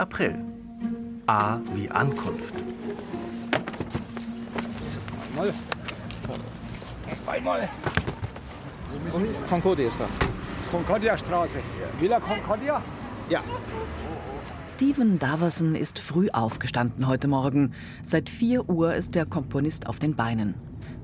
April. 0.00 0.34
A 1.26 1.58
wie 1.74 1.86
Ankunft. 1.90 2.54
Zweimal. 5.34 5.52
Zweimal. 7.22 7.68
Und 9.12 9.46
Concordia 9.46 9.88
ist 9.88 10.00
da. 10.00 10.08
Concordia 10.70 11.18
Straße. 11.18 11.58
Villa 11.98 12.18
Concordia? 12.18 12.82
Ja. 13.28 13.42
Stephen 14.70 15.18
Daverson 15.18 15.74
ist 15.74 15.98
früh 15.98 16.30
aufgestanden 16.32 17.06
heute 17.06 17.28
Morgen. 17.28 17.74
Seit 18.02 18.30
4 18.30 18.70
Uhr 18.70 18.94
ist 18.94 19.14
der 19.14 19.26
Komponist 19.26 19.86
auf 19.86 19.98
den 19.98 20.16
Beinen. 20.16 20.54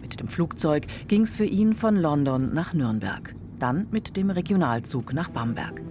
Mit 0.01 0.19
dem 0.21 0.29
Flugzeug 0.29 0.87
ging 1.07 1.25
es 1.25 1.37
für 1.37 1.45
ihn 1.45 1.75
von 1.75 1.97
London 1.97 2.55
nach 2.55 2.73
Nürnberg. 2.73 3.35
Dann 3.59 3.89
mit 3.91 4.17
dem 4.17 4.31
Regionalzug 4.31 5.13
nach 5.13 5.29
Bamberg. 5.29 5.83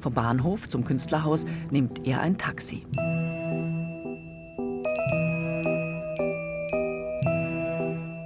Vom 0.00 0.14
Bahnhof 0.14 0.68
zum 0.68 0.84
Künstlerhaus 0.84 1.46
nimmt 1.70 2.06
er 2.06 2.20
ein 2.20 2.38
Taxi. 2.38 2.86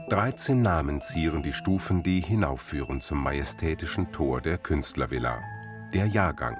Dreizehn 0.09 0.61
Namen 0.61 1.01
zieren 1.01 1.43
die 1.43 1.55
Stufen, 1.55 2.03
die 2.03 2.21
hinaufführen 2.21 3.01
zum 3.01 3.23
majestätischen 3.23 4.13
Tor 4.13 4.43
der 4.43 4.59
Künstlervilla. 4.59 5.41
Der 5.95 6.07
Jahrgang 6.07 6.57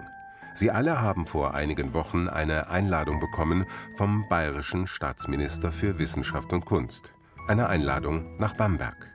Sie 0.55 0.71
alle 0.71 1.01
haben 1.01 1.27
vor 1.27 1.55
einigen 1.55 1.95
Wochen 1.95 2.29
eine 2.29 2.69
Einladung 2.69 3.21
bekommen 3.21 3.65
vom 3.97 4.29
bayerischen 4.29 4.87
Staatsminister 4.87 5.73
für 5.73 5.99
Wissenschaft 5.99 6.53
und 6.53 6.67
Kunst. 6.67 7.13
Eine 7.49 7.69
Einladung 7.69 8.37
nach 8.39 8.55
Bamberg. 8.55 9.11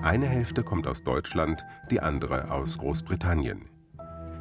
Eine 0.00 0.26
Hälfte 0.26 0.62
kommt 0.62 0.86
aus 0.86 1.02
Deutschland, 1.02 1.64
die 1.90 2.00
andere 2.00 2.50
aus 2.50 2.78
Großbritannien. 2.78 3.68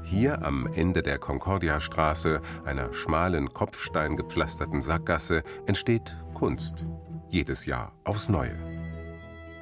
Hier 0.10 0.44
am 0.44 0.66
Ende 0.74 1.04
der 1.04 1.20
Concordia-Straße, 1.20 2.42
einer 2.66 2.92
schmalen, 2.94 3.54
kopfsteingepflasterten 3.54 4.82
Sackgasse, 4.82 5.44
entsteht 5.68 6.18
Kunst. 6.34 6.84
Jedes 7.30 7.68
Jahr 7.68 7.94
aufs 8.06 8.28
Neue. 8.28 8.79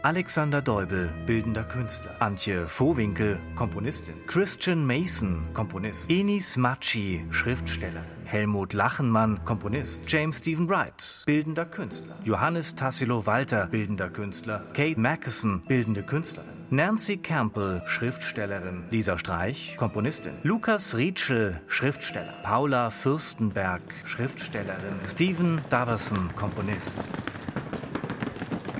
Alexander 0.04 0.62
Deubel, 0.62 1.12
bildender 1.26 1.64
Künstler. 1.64 2.12
Antje 2.20 2.68
Vohwinkel, 2.68 3.40
Komponistin. 3.56 4.14
Christian 4.28 4.86
Mason, 4.86 5.44
Komponist. 5.54 6.10
Enis 6.10 6.56
Matschi, 6.56 7.26
Schriftsteller. 7.32 8.04
Helmut 8.26 8.74
Lachenmann, 8.74 9.44
Komponist. 9.44 10.02
James 10.08 10.38
Stephen 10.38 10.70
Wright, 10.70 11.24
bildender 11.26 11.66
Künstler. 11.66 12.16
Johannes 12.24 12.76
Tassilo 12.76 13.26
Walter, 13.26 13.68
bildender 13.68 14.10
Künstler. 14.10 14.64
Kate 14.74 15.00
Mackison, 15.00 15.62
bildende 15.68 16.04
Künstlerin. 16.04 16.50
Nancy 16.70 17.18
Campbell, 17.18 17.82
Schriftstellerin. 17.86 18.84
Lisa 18.92 19.18
Streich, 19.18 19.78
Komponistin. 19.78 20.34
Lukas 20.44 20.96
Rietschel, 20.96 21.60
Schriftsteller. 21.68 22.34
Paula 22.44 22.92
Fürstenberg, 22.92 23.82
Schriftstellerin. 24.06 25.00
Stephen 25.08 25.62
Daverson, 25.70 26.30
Komponist. 26.36 26.98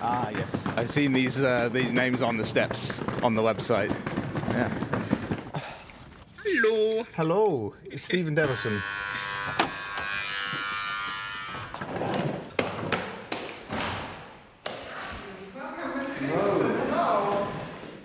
Ah, 0.02 0.30
yes. 0.30 0.68
I've 0.78 0.90
seen 0.90 1.14
these 1.14 1.42
uh, 1.42 1.70
these 1.70 1.92
names 1.92 2.22
on 2.22 2.38
the 2.38 2.46
steps 2.46 3.02
on 3.24 3.36
the 3.36 3.42
website. 3.42 3.92
Yeah. 4.52 4.70
Hello. 6.44 7.06
Hello. 7.16 7.74
It's 7.86 8.06
Stephen 8.06 8.36
Deverson. 8.36 8.82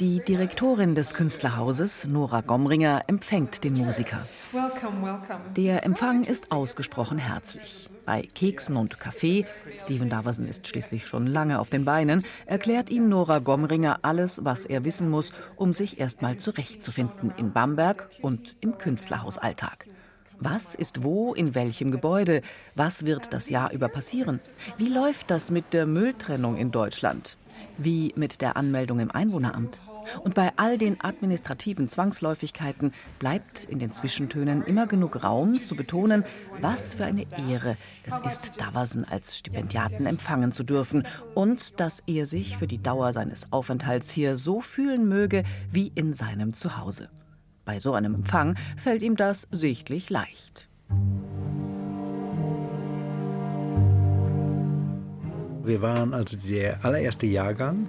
Die 0.00 0.20
Direktorin 0.26 0.96
des 0.96 1.14
Künstlerhauses, 1.14 2.06
Nora 2.08 2.40
Gomringer, 2.40 3.02
empfängt 3.06 3.62
den 3.62 3.74
Musiker. 3.74 4.26
Der 5.56 5.84
Empfang 5.84 6.24
ist 6.24 6.50
ausgesprochen 6.50 7.18
herzlich. 7.18 7.88
Bei 8.04 8.22
Keksen 8.22 8.76
und 8.76 8.98
Kaffee, 8.98 9.46
Steven 9.78 10.08
Daverson 10.08 10.46
ist 10.46 10.66
schließlich 10.66 11.06
schon 11.06 11.26
lange 11.26 11.60
auf 11.60 11.70
den 11.70 11.84
Beinen, 11.84 12.24
erklärt 12.46 12.90
ihm 12.90 13.08
Nora 13.08 13.38
Gomringer 13.38 14.00
alles, 14.02 14.44
was 14.44 14.64
er 14.64 14.84
wissen 14.84 15.08
muss, 15.08 15.32
um 15.56 15.72
sich 15.72 16.00
erstmal 16.00 16.36
zurechtzufinden 16.38 17.32
in 17.36 17.52
Bamberg 17.52 18.10
und 18.20 18.56
im 18.60 18.78
Künstlerhausalltag. 18.78 19.86
Was 20.38 20.74
ist 20.74 21.04
wo, 21.04 21.34
in 21.34 21.54
welchem 21.54 21.92
Gebäude? 21.92 22.42
Was 22.74 23.06
wird 23.06 23.32
das 23.32 23.48
Jahr 23.48 23.72
über 23.72 23.88
passieren? 23.88 24.40
Wie 24.76 24.88
läuft 24.88 25.30
das 25.30 25.52
mit 25.52 25.72
der 25.72 25.86
Mülltrennung 25.86 26.56
in 26.56 26.72
Deutschland? 26.72 27.36
Wie 27.78 28.12
mit 28.16 28.40
der 28.40 28.56
Anmeldung 28.56 28.98
im 28.98 29.12
Einwohneramt? 29.12 29.78
Und 30.22 30.34
bei 30.34 30.52
all 30.56 30.78
den 30.78 31.02
administrativen 31.02 31.88
Zwangsläufigkeiten 31.88 32.92
bleibt 33.18 33.64
in 33.64 33.78
den 33.78 33.92
Zwischentönen 33.92 34.62
immer 34.62 34.86
genug 34.86 35.22
Raum 35.22 35.62
zu 35.62 35.76
betonen, 35.76 36.24
was 36.60 36.94
für 36.94 37.04
eine 37.04 37.26
Ehre 37.48 37.76
es 38.04 38.18
ist, 38.20 38.60
Daverson 38.60 39.04
als 39.04 39.38
Stipendiaten 39.38 40.06
empfangen 40.06 40.52
zu 40.52 40.64
dürfen 40.64 41.06
und 41.34 41.80
dass 41.80 42.02
er 42.06 42.26
sich 42.26 42.58
für 42.58 42.66
die 42.66 42.82
Dauer 42.82 43.12
seines 43.12 43.52
Aufenthalts 43.52 44.10
hier 44.10 44.36
so 44.36 44.60
fühlen 44.60 45.08
möge 45.08 45.44
wie 45.70 45.92
in 45.94 46.14
seinem 46.14 46.54
Zuhause. 46.54 47.10
Bei 47.64 47.78
so 47.78 47.94
einem 47.94 48.14
Empfang 48.14 48.56
fällt 48.76 49.02
ihm 49.02 49.16
das 49.16 49.46
sichtlich 49.52 50.10
leicht. 50.10 50.68
Wir 55.64 55.80
waren 55.80 56.12
also 56.12 56.36
der 56.38 56.84
allererste 56.84 57.26
Jahrgang, 57.26 57.88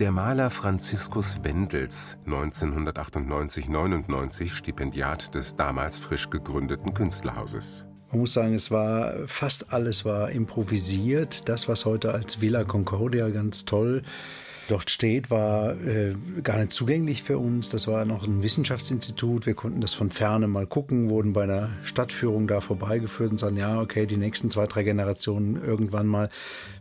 der 0.00 0.10
Maler 0.10 0.50
Franziskus 0.50 1.44
Wendels, 1.44 2.18
1998-99 2.26 4.48
Stipendiat 4.48 5.34
des 5.34 5.56
damals 5.56 5.98
frisch 5.98 6.30
gegründeten 6.30 6.94
Künstlerhauses. 6.94 7.84
Man 8.10 8.20
muss 8.20 8.32
sagen, 8.32 8.54
es 8.54 8.70
war 8.70 9.12
fast 9.26 9.72
alles 9.72 10.04
war 10.04 10.30
improvisiert. 10.30 11.48
Das, 11.48 11.68
was 11.68 11.84
heute 11.84 12.12
als 12.12 12.40
Villa 12.40 12.62
Concordia 12.64 13.28
ganz 13.28 13.64
toll 13.64 14.02
dort 14.68 14.90
steht, 14.90 15.30
war 15.30 15.80
äh, 15.80 16.14
gar 16.42 16.58
nicht 16.58 16.72
zugänglich 16.72 17.22
für 17.22 17.38
uns. 17.38 17.70
Das 17.70 17.86
war 17.86 18.04
noch 18.04 18.26
ein 18.26 18.42
Wissenschaftsinstitut. 18.42 19.46
Wir 19.46 19.54
konnten 19.54 19.80
das 19.80 19.94
von 19.94 20.10
ferne 20.10 20.48
mal 20.48 20.66
gucken, 20.66 21.10
wurden 21.10 21.32
bei 21.32 21.44
einer 21.44 21.70
Stadtführung 21.84 22.48
da 22.48 22.60
vorbeigeführt 22.60 23.30
und 23.30 23.38
sagen, 23.38 23.56
ja, 23.56 23.80
okay, 23.80 24.06
die 24.06 24.16
nächsten 24.16 24.50
zwei, 24.50 24.66
drei 24.66 24.82
Generationen 24.82 25.56
irgendwann 25.56 26.06
mal 26.06 26.30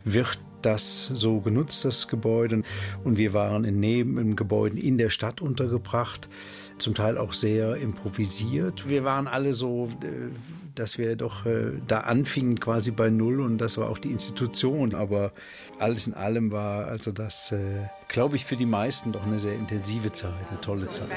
wird 0.03 0.39
das 0.65 1.11
so 1.13 1.39
genutzt, 1.39 1.85
das 1.85 2.07
Gebäude. 2.07 2.63
Und 3.03 3.17
wir 3.17 3.33
waren 3.33 3.65
in 3.65 3.79
neben 3.79 4.17
im 4.17 4.35
Gebäuden 4.35 4.77
in 4.77 4.97
der 4.97 5.09
Stadt 5.09 5.41
untergebracht, 5.41 6.29
zum 6.77 6.95
Teil 6.95 7.17
auch 7.17 7.33
sehr 7.33 7.75
improvisiert. 7.77 8.87
Wir 8.89 9.03
waren 9.03 9.27
alle 9.27 9.53
so, 9.53 9.89
äh, 10.01 10.31
dass 10.75 10.97
wir 10.97 11.15
doch 11.15 11.45
äh, 11.45 11.71
da 11.87 12.01
anfingen 12.01 12.59
quasi 12.59 12.91
bei 12.91 13.09
Null 13.09 13.41
und 13.41 13.59
das 13.59 13.77
war 13.77 13.89
auch 13.89 13.99
die 13.99 14.11
Institution. 14.11 14.95
Aber 14.95 15.31
alles 15.79 16.07
in 16.07 16.13
allem 16.13 16.51
war 16.51 16.87
also 16.87 17.11
das, 17.11 17.51
äh, 17.51 17.87
glaube 18.07 18.35
ich, 18.35 18.45
für 18.45 18.55
die 18.55 18.65
meisten 18.65 19.11
doch 19.11 19.25
eine 19.25 19.39
sehr 19.39 19.53
intensive 19.53 20.11
Zeit, 20.11 20.33
eine 20.49 20.61
tolle 20.61 20.89
Zeit. 20.89 21.09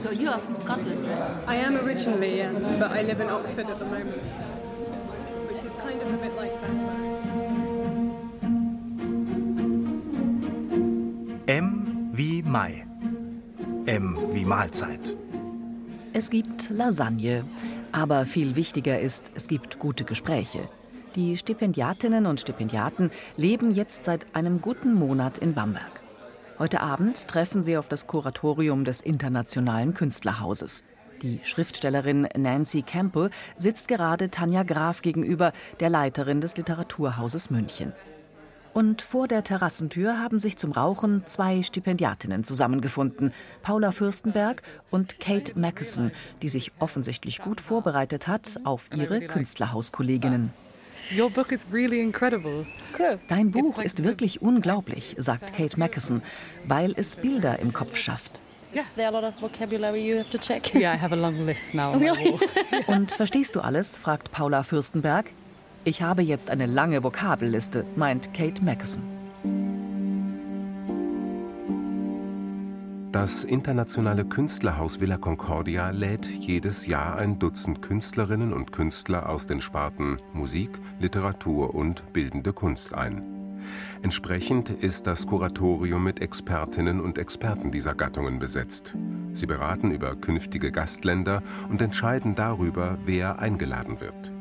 So 0.00 0.10
you 0.10 0.28
are 0.28 0.40
from 0.40 0.56
Scotland? 0.56 1.06
I 1.46 1.56
am 1.56 1.76
originally, 1.76 2.38
yes, 2.38 2.54
but 2.78 2.90
I 2.90 3.02
live 3.02 3.20
in 3.20 3.30
Oxford 3.30 3.70
at 3.70 3.78
the 3.78 3.84
moment. 3.84 4.14
M 11.46 12.10
wie 12.12 12.42
Mai. 12.42 12.84
M 13.86 14.18
wie 14.32 14.44
Mahlzeit. 14.44 15.16
Es 16.12 16.30
gibt 16.30 16.70
Lasagne, 16.70 17.44
aber 17.92 18.26
viel 18.26 18.56
wichtiger 18.56 18.98
ist, 18.98 19.30
es 19.34 19.46
gibt 19.46 19.78
gute 19.78 20.04
Gespräche. 20.04 20.68
Die 21.14 21.36
Stipendiatinnen 21.36 22.26
und 22.26 22.40
Stipendiaten 22.40 23.10
leben 23.36 23.70
jetzt 23.70 24.04
seit 24.04 24.26
einem 24.34 24.60
guten 24.60 24.94
Monat 24.94 25.38
in 25.38 25.54
Bamberg. 25.54 26.00
Heute 26.58 26.80
Abend 26.80 27.28
treffen 27.28 27.62
sie 27.62 27.76
auf 27.76 27.88
das 27.88 28.06
Kuratorium 28.08 28.84
des 28.84 29.02
Internationalen 29.02 29.94
Künstlerhauses. 29.94 30.82
Die 31.22 31.40
Schriftstellerin 31.44 32.28
Nancy 32.36 32.82
Campbell 32.82 33.30
sitzt 33.56 33.86
gerade 33.86 34.30
Tanja 34.30 34.64
Graf 34.64 35.02
gegenüber, 35.02 35.52
der 35.78 35.88
Leiterin 35.88 36.40
des 36.40 36.56
Literaturhauses 36.56 37.48
München. 37.48 37.92
Und 38.74 39.02
vor 39.02 39.28
der 39.28 39.44
Terrassentür 39.44 40.18
haben 40.18 40.38
sich 40.38 40.56
zum 40.56 40.72
Rauchen 40.72 41.22
zwei 41.26 41.62
Stipendiatinnen 41.62 42.42
zusammengefunden, 42.42 43.32
Paula 43.62 43.92
Fürstenberg 43.92 44.62
und 44.90 45.20
Kate 45.20 45.58
Mackison, 45.58 46.10
die 46.40 46.48
sich 46.48 46.72
offensichtlich 46.78 47.38
gut 47.40 47.60
vorbereitet 47.60 48.26
hat 48.26 48.58
auf 48.64 48.88
ihre 48.94 49.20
Künstlerhauskolleginnen. 49.20 50.52
Dein 53.28 53.50
Buch 53.50 53.78
ist 53.78 54.04
wirklich 54.04 54.40
unglaublich, 54.40 55.14
sagt 55.18 55.52
Kate 55.54 55.78
Mackison, 55.78 56.22
weil 56.64 56.94
es 56.96 57.16
Bilder 57.16 57.58
im 57.58 57.72
Kopf 57.72 57.96
schafft. 57.96 58.41
Und 62.86 63.12
verstehst 63.12 63.54
du 63.56 63.60
alles? 63.60 63.98
fragt 63.98 64.32
Paula 64.32 64.62
Fürstenberg. 64.62 65.30
Ich 65.84 66.00
habe 66.00 66.22
jetzt 66.22 66.48
eine 66.48 66.66
lange 66.66 67.02
Vokabelliste, 67.02 67.84
meint 67.96 68.32
Kate 68.32 68.62
Mackison. 68.64 69.02
Das 73.12 73.44
internationale 73.44 74.24
Künstlerhaus 74.24 75.00
Villa 75.00 75.18
Concordia 75.18 75.90
lädt 75.90 76.26
jedes 76.26 76.86
Jahr 76.86 77.18
ein 77.18 77.38
Dutzend 77.38 77.82
Künstlerinnen 77.82 78.54
und 78.54 78.72
Künstler 78.72 79.28
aus 79.28 79.46
den 79.46 79.60
Sparten 79.60 80.16
Musik, 80.32 80.70
Literatur 80.98 81.74
und 81.74 82.10
bildende 82.14 82.54
Kunst 82.54 82.94
ein. 82.94 83.31
Entsprechend 84.02 84.70
ist 84.70 85.06
das 85.06 85.26
Kuratorium 85.26 86.02
mit 86.04 86.20
Expertinnen 86.20 87.00
und 87.00 87.18
Experten 87.18 87.70
dieser 87.70 87.94
Gattungen 87.94 88.38
besetzt. 88.38 88.94
Sie 89.32 89.46
beraten 89.46 89.90
über 89.90 90.16
künftige 90.16 90.72
Gastländer 90.72 91.42
und 91.68 91.80
entscheiden 91.82 92.34
darüber, 92.34 92.98
wer 93.04 93.38
eingeladen 93.38 94.00
wird. 94.00 94.32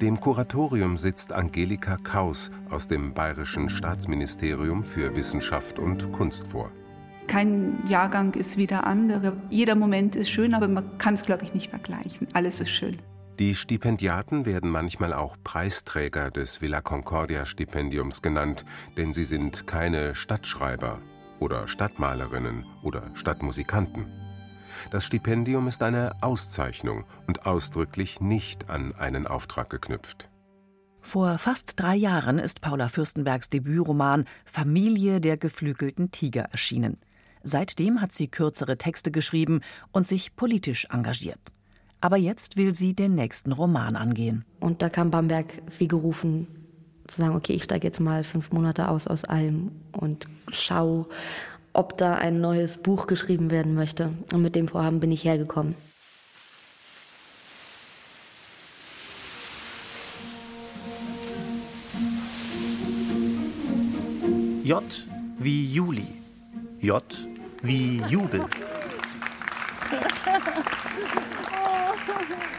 Dem 0.00 0.20
Kuratorium 0.20 0.98
sitzt 0.98 1.32
Angelika 1.32 1.96
Kaus 1.96 2.50
aus 2.68 2.86
dem 2.86 3.14
Bayerischen 3.14 3.70
Staatsministerium 3.70 4.84
für 4.84 5.16
Wissenschaft 5.16 5.78
und 5.78 6.12
Kunst 6.12 6.46
vor. 6.46 6.70
Kein 7.26 7.82
Jahrgang 7.88 8.34
ist 8.34 8.56
wie 8.56 8.66
der 8.66 8.86
andere. 8.86 9.32
Jeder 9.50 9.74
Moment 9.74 10.14
ist 10.14 10.30
schön, 10.30 10.54
aber 10.54 10.68
man 10.68 10.98
kann 10.98 11.14
es, 11.14 11.22
glaube 11.22 11.44
ich, 11.44 11.54
nicht 11.54 11.70
vergleichen. 11.70 12.28
Alles 12.34 12.60
ist 12.60 12.70
schön. 12.70 12.98
Die 13.38 13.54
Stipendiaten 13.54 14.46
werden 14.46 14.70
manchmal 14.70 15.12
auch 15.12 15.36
Preisträger 15.44 16.30
des 16.30 16.62
Villa 16.62 16.80
Concordia 16.80 17.44
Stipendiums 17.44 18.22
genannt, 18.22 18.64
denn 18.96 19.12
sie 19.12 19.24
sind 19.24 19.66
keine 19.66 20.14
Stadtschreiber 20.14 21.02
oder 21.38 21.68
Stadtmalerinnen 21.68 22.64
oder 22.82 23.10
Stadtmusikanten. 23.12 24.06
Das 24.90 25.04
Stipendium 25.04 25.68
ist 25.68 25.82
eine 25.82 26.12
Auszeichnung 26.22 27.04
und 27.26 27.44
ausdrücklich 27.44 28.22
nicht 28.22 28.70
an 28.70 28.94
einen 28.94 29.26
Auftrag 29.26 29.68
geknüpft. 29.68 30.30
Vor 31.02 31.36
fast 31.36 31.74
drei 31.76 31.94
Jahren 31.94 32.38
ist 32.38 32.62
Paula 32.62 32.88
Fürstenbergs 32.88 33.50
Debütroman 33.50 34.24
Familie 34.46 35.20
der 35.20 35.36
geflügelten 35.36 36.10
Tiger 36.10 36.46
erschienen. 36.52 36.96
Seitdem 37.42 38.00
hat 38.00 38.14
sie 38.14 38.28
kürzere 38.28 38.78
Texte 38.78 39.10
geschrieben 39.10 39.60
und 39.92 40.06
sich 40.06 40.36
politisch 40.36 40.86
engagiert. 40.90 41.52
Aber 42.00 42.16
jetzt 42.16 42.56
will 42.56 42.74
sie 42.74 42.94
den 42.94 43.14
nächsten 43.14 43.52
Roman 43.52 43.96
angehen. 43.96 44.44
Und 44.60 44.82
da 44.82 44.88
kam 44.88 45.10
Bamberg 45.10 45.62
wie 45.78 45.88
gerufen, 45.88 46.46
zu 47.06 47.20
sagen, 47.20 47.36
okay, 47.36 47.54
ich 47.54 47.64
steige 47.64 47.86
jetzt 47.86 48.00
mal 48.00 48.24
fünf 48.24 48.52
Monate 48.52 48.88
aus 48.88 49.06
aus 49.06 49.24
allem 49.24 49.70
und 49.92 50.26
schau, 50.50 51.06
ob 51.72 51.96
da 51.98 52.14
ein 52.14 52.40
neues 52.40 52.78
Buch 52.78 53.06
geschrieben 53.06 53.50
werden 53.50 53.74
möchte. 53.74 54.10
Und 54.32 54.42
mit 54.42 54.54
dem 54.54 54.68
Vorhaben 54.68 55.00
bin 55.00 55.12
ich 55.12 55.24
hergekommen. 55.24 55.74
J 64.64 64.82
wie 65.38 65.72
Juli. 65.72 66.06
J 66.80 67.04
wie 67.62 68.02
Jubel. 68.08 68.44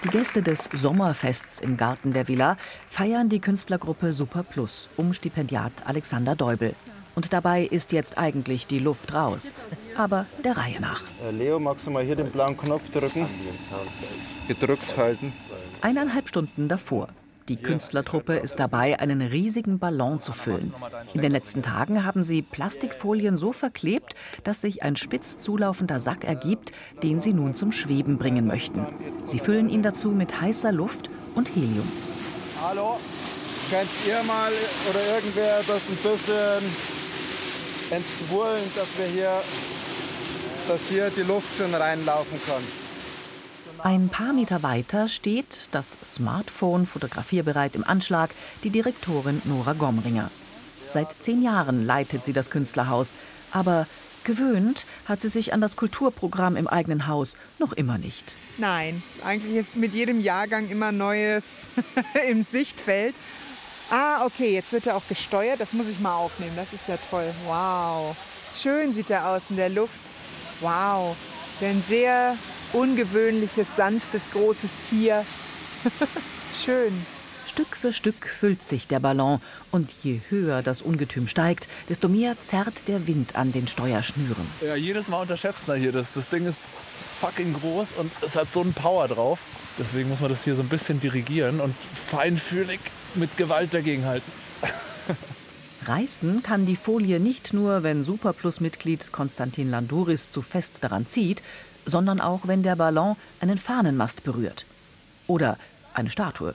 Die 0.03 0.09
Gäste 0.09 0.41
des 0.41 0.69
Sommerfests 0.73 1.59
im 1.59 1.75
Garten 1.75 2.13
der 2.13 2.27
Villa 2.27 2.57
feiern 2.89 3.29
die 3.29 3.39
Künstlergruppe 3.39 4.13
Super 4.13 4.43
Plus 4.43 4.89
um 4.95 5.13
Stipendiat 5.13 5.73
Alexander 5.85 6.35
Deubel. 6.35 6.75
Und 7.15 7.33
dabei 7.33 7.63
ist 7.63 7.91
jetzt 7.91 8.17
eigentlich 8.17 8.67
die 8.67 8.79
Luft 8.79 9.13
raus. 9.13 9.53
Aber 9.97 10.27
der 10.43 10.55
Reihe 10.55 10.79
nach. 10.79 11.01
Äh, 11.27 11.31
Leo, 11.31 11.59
magst 11.59 11.87
du 11.87 11.91
mal 11.91 12.03
hier 12.03 12.15
den 12.15 12.31
blauen 12.31 12.55
Knopf 12.55 12.91
drücken? 12.91 13.25
Gedrückt 14.47 14.95
halten. 14.95 15.33
Eineinhalb 15.81 16.29
Stunden 16.29 16.67
davor. 16.67 17.09
Die 17.49 17.55
Künstlertruppe 17.55 18.33
ist 18.33 18.55
dabei, 18.59 18.99
einen 18.99 19.21
riesigen 19.21 19.79
Ballon 19.79 20.19
zu 20.19 20.33
füllen. 20.33 20.73
In 21.13 21.21
den 21.21 21.31
letzten 21.31 21.63
Tagen 21.63 22.03
haben 22.03 22.21
sie 22.23 22.41
Plastikfolien 22.41 23.37
so 23.37 23.53
verklebt, 23.53 24.15
dass 24.43 24.59
sich 24.59 24.83
ein 24.83 24.97
spitz 24.97 25.39
zulaufender 25.39 26.01
Sack 26.01 26.25
ergibt, 26.25 26.73
den 27.03 27.21
sie 27.21 27.31
nun 27.31 27.55
zum 27.55 27.71
Schweben 27.71 28.17
bringen 28.17 28.47
möchten. 28.47 28.85
Sie 29.23 29.39
füllen 29.39 29.69
ihn 29.69 29.81
dazu 29.81 30.09
mit 30.09 30.41
heißer 30.41 30.73
Luft 30.73 31.09
und 31.35 31.47
Helium. 31.55 31.89
Hallo, 32.61 32.99
könnt 33.69 33.89
ihr 34.05 34.21
mal 34.23 34.51
oder 34.89 35.15
irgendwer 35.15 35.59
das 35.59 35.81
ein 35.87 35.97
bisschen 36.03 36.71
entzwollen, 37.91 38.63
dass 38.75 38.87
wir 38.97 39.05
hier, 39.05 39.41
dass 40.67 40.81
hier 40.89 41.09
die 41.15 41.21
Luft 41.21 41.55
schon 41.55 41.73
reinlaufen 41.73 42.41
kann. 42.45 42.63
Ein 43.83 44.09
paar 44.09 44.33
Meter 44.33 44.63
weiter 44.63 45.07
steht, 45.07 45.69
das 45.71 45.95
Smartphone 46.03 46.87
fotografierbereit 46.87 47.75
im 47.75 47.83
Anschlag, 47.83 48.31
die 48.63 48.69
Direktorin 48.69 49.41
Nora 49.45 49.73
Gomringer. 49.73 50.31
Seit 50.87 51.07
zehn 51.21 51.43
Jahren 51.43 51.85
leitet 51.85 52.23
sie 52.23 52.33
das 52.33 52.49
Künstlerhaus, 52.49 53.13
aber 53.51 53.87
gewöhnt 54.23 54.85
hat 55.05 55.21
sie 55.21 55.29
sich 55.29 55.53
an 55.53 55.61
das 55.61 55.75
Kulturprogramm 55.75 56.55
im 56.55 56.67
eigenen 56.67 57.07
Haus 57.07 57.37
noch 57.59 57.71
immer 57.73 57.97
nicht. 57.97 58.33
Nein, 58.57 59.03
eigentlich 59.23 59.55
ist 59.55 59.77
mit 59.77 59.93
jedem 59.93 60.21
Jahrgang 60.21 60.69
immer 60.69 60.91
Neues 60.91 61.67
im 62.29 62.43
Sichtfeld. 62.43 63.15
Ah, 63.89 64.25
okay, 64.25 64.53
jetzt 64.53 64.73
wird 64.73 64.87
er 64.87 64.97
auch 64.97 65.07
gesteuert. 65.07 65.61
Das 65.61 65.73
muss 65.73 65.87
ich 65.87 65.99
mal 65.99 66.15
aufnehmen. 66.15 66.53
Das 66.55 66.73
ist 66.73 66.89
ja 66.89 66.97
toll. 67.09 67.33
Wow. 67.45 68.17
Schön 68.53 68.93
sieht 68.93 69.09
er 69.09 69.29
aus 69.29 69.43
in 69.49 69.55
der 69.55 69.69
Luft. 69.69 69.93
Wow. 70.59 71.15
Ein 71.61 71.81
sehr 71.87 72.35
ungewöhnliches, 72.73 73.75
sanftes, 73.75 74.31
großes 74.31 74.71
Tier. 74.89 75.25
Schön. 76.65 76.93
Stück 77.47 77.75
für 77.75 77.91
Stück 77.91 78.27
füllt 78.39 78.63
sich 78.63 78.87
der 78.87 78.99
Ballon 78.99 79.41
und 79.71 79.89
je 80.03 80.19
höher 80.29 80.61
das 80.61 80.83
Ungetüm 80.83 81.27
steigt, 81.27 81.67
desto 81.89 82.07
mehr 82.07 82.35
zerrt 82.43 82.75
der 82.87 83.07
Wind 83.07 83.35
an 83.35 83.51
den 83.51 83.67
Steuerschnüren. 83.67 84.45
Ja, 84.63 84.75
jedes 84.75 85.07
Mal 85.07 85.21
unterschätzt 85.21 85.67
man 85.67 85.79
hier 85.79 85.91
das. 85.91 86.11
Das 86.13 86.29
Ding 86.29 86.45
ist 86.45 86.57
fucking 87.19 87.53
groß 87.53 87.87
und 87.97 88.11
es 88.21 88.35
hat 88.35 88.49
so 88.49 88.61
einen 88.61 88.73
Power 88.73 89.07
drauf. 89.07 89.39
Deswegen 89.79 90.09
muss 90.09 90.19
man 90.19 90.29
das 90.29 90.43
hier 90.43 90.55
so 90.55 90.61
ein 90.61 90.69
bisschen 90.69 90.99
dirigieren 90.99 91.59
und 91.59 91.73
feinfühlig 92.11 92.79
mit 93.15 93.35
Gewalt 93.37 93.73
dagegenhalten. 93.73 94.31
Reißen 95.87 96.43
kann 96.43 96.65
die 96.65 96.75
Folie 96.75 97.19
nicht 97.19 97.53
nur, 97.53 97.81
wenn 97.81 98.03
Superplus-Mitglied 98.03 99.11
Konstantin 99.11 99.71
Landuris 99.71 100.29
zu 100.31 100.41
fest 100.41 100.77
daran 100.81 101.07
zieht, 101.07 101.41
sondern 101.87 102.21
auch, 102.21 102.41
wenn 102.47 102.61
der 102.61 102.75
Ballon 102.75 103.15
einen 103.39 103.57
Fahnenmast 103.57 104.23
berührt. 104.23 104.65
Oder 105.25 105.57
eine 105.93 106.11
Statue. 106.11 106.53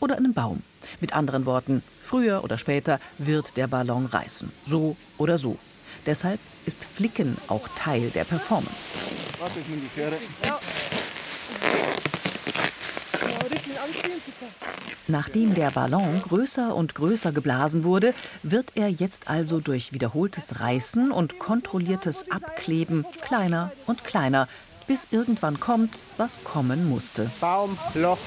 Oder 0.00 0.16
einen 0.16 0.32
Baum. 0.32 0.62
Mit 1.00 1.12
anderen 1.12 1.44
Worten, 1.44 1.82
früher 2.04 2.42
oder 2.44 2.58
später 2.58 2.98
wird 3.18 3.56
der 3.56 3.66
Ballon 3.66 4.06
reißen. 4.06 4.50
So 4.66 4.96
oder 5.18 5.36
so. 5.36 5.58
Deshalb 6.06 6.40
ist 6.64 6.78
Flicken 6.82 7.36
auch 7.48 7.68
Teil 7.76 8.10
der 8.10 8.24
Performance. 8.24 8.94
Warte, 9.38 9.60
ich 9.60 9.68
nehme 9.68 9.82
die 9.82 9.88
Pferde. 9.88 10.16
Ja. 10.44 10.58
Nachdem 15.08 15.54
der 15.54 15.70
Ballon 15.70 16.22
größer 16.22 16.74
und 16.74 16.94
größer 16.94 17.32
geblasen 17.32 17.84
wurde, 17.84 18.14
wird 18.42 18.72
er 18.74 18.88
jetzt 18.88 19.28
also 19.28 19.60
durch 19.60 19.92
wiederholtes 19.92 20.60
Reißen 20.60 21.10
und 21.10 21.38
kontrolliertes 21.38 22.30
Abkleben 22.30 23.04
kleiner 23.20 23.72
und 23.86 24.04
kleiner, 24.04 24.48
bis 24.86 25.08
irgendwann 25.10 25.60
kommt, 25.60 25.98
was 26.16 26.44
kommen 26.44 26.88
musste. 26.88 27.30
Baum, 27.40 27.76
Loch. 27.94 28.18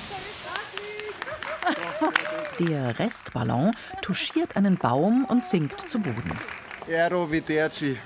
Der 2.60 3.00
Restballon 3.00 3.72
touchiert 4.02 4.56
einen 4.56 4.78
Baum 4.78 5.26
und 5.26 5.44
sinkt 5.44 5.90
zu 5.90 6.00
Boden. 6.00 6.38
Aero 6.88 7.32
Viderschi. 7.32 7.98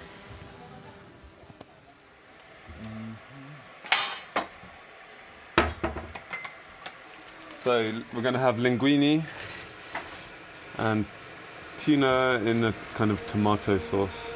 So 7.70 7.86
we're 8.16 8.24
going 8.24 8.34
to 8.34 8.40
have 8.40 8.56
linguine 8.56 9.22
and 10.80 11.06
tuna 11.78 12.42
in 12.44 12.64
a 12.64 12.74
kind 12.96 13.12
of 13.12 13.24
tomato 13.28 13.78
sauce. 13.78 14.34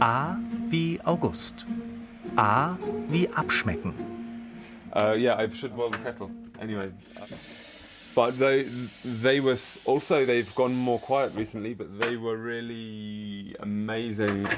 A 0.00 0.36
wie 0.70 0.98
August. 1.04 1.66
A 2.36 2.76
wie 3.08 3.28
abschmecken. 3.28 3.94
Uh, 4.92 5.12
yeah, 5.12 5.36
I 5.36 5.48
should 5.50 5.76
boil 5.76 5.90
the 5.90 5.98
kettle. 5.98 6.32
Anyway. 6.60 6.90
But 8.16 8.36
they 8.40 8.62
they 9.04 9.38
were 9.38 9.58
also 9.84 10.24
they've 10.24 10.52
gone 10.56 10.74
more 10.74 10.98
quiet 10.98 11.32
recently, 11.36 11.74
but 11.74 12.00
they 12.00 12.16
were 12.16 12.38
really 12.38 13.54
amazing. 13.60 14.48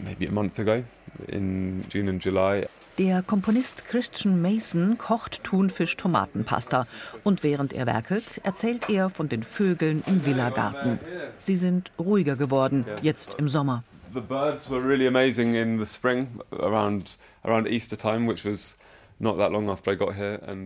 Maybe 0.00 0.26
a 0.26 0.32
month 0.32 0.58
ago, 0.58 0.82
in 1.28 1.84
June 1.90 2.08
and 2.08 2.24
July. 2.24 2.66
Der 2.98 3.22
Komponist 3.22 3.86
Christian 3.88 4.42
Mason 4.42 4.98
kocht 4.98 5.42
Thunfisch-Tomatenpasta 5.44 6.86
und 7.24 7.42
während 7.42 7.72
er 7.72 7.86
werkelt, 7.86 8.40
erzählt 8.44 8.90
er 8.90 9.08
von 9.08 9.28
den 9.28 9.42
Vögeln 9.42 10.02
im 10.06 10.26
Villagarten. 10.26 10.98
Sie 11.38 11.56
sind 11.56 11.90
ruhiger 11.98 12.36
geworden, 12.36 12.84
jetzt 13.00 13.34
im 13.38 13.48
Sommer. 13.48 13.82
The 14.12 14.20
birds 14.20 14.70
were 14.70 14.86
really 14.86 15.06
amazing 15.06 15.54
in 15.54 15.78
the 15.78 15.86
spring, 15.86 16.28
around 16.50 17.16
around 17.44 17.66
Easter 17.66 17.96
time, 17.96 18.28
which 18.28 18.44
was 18.44 18.76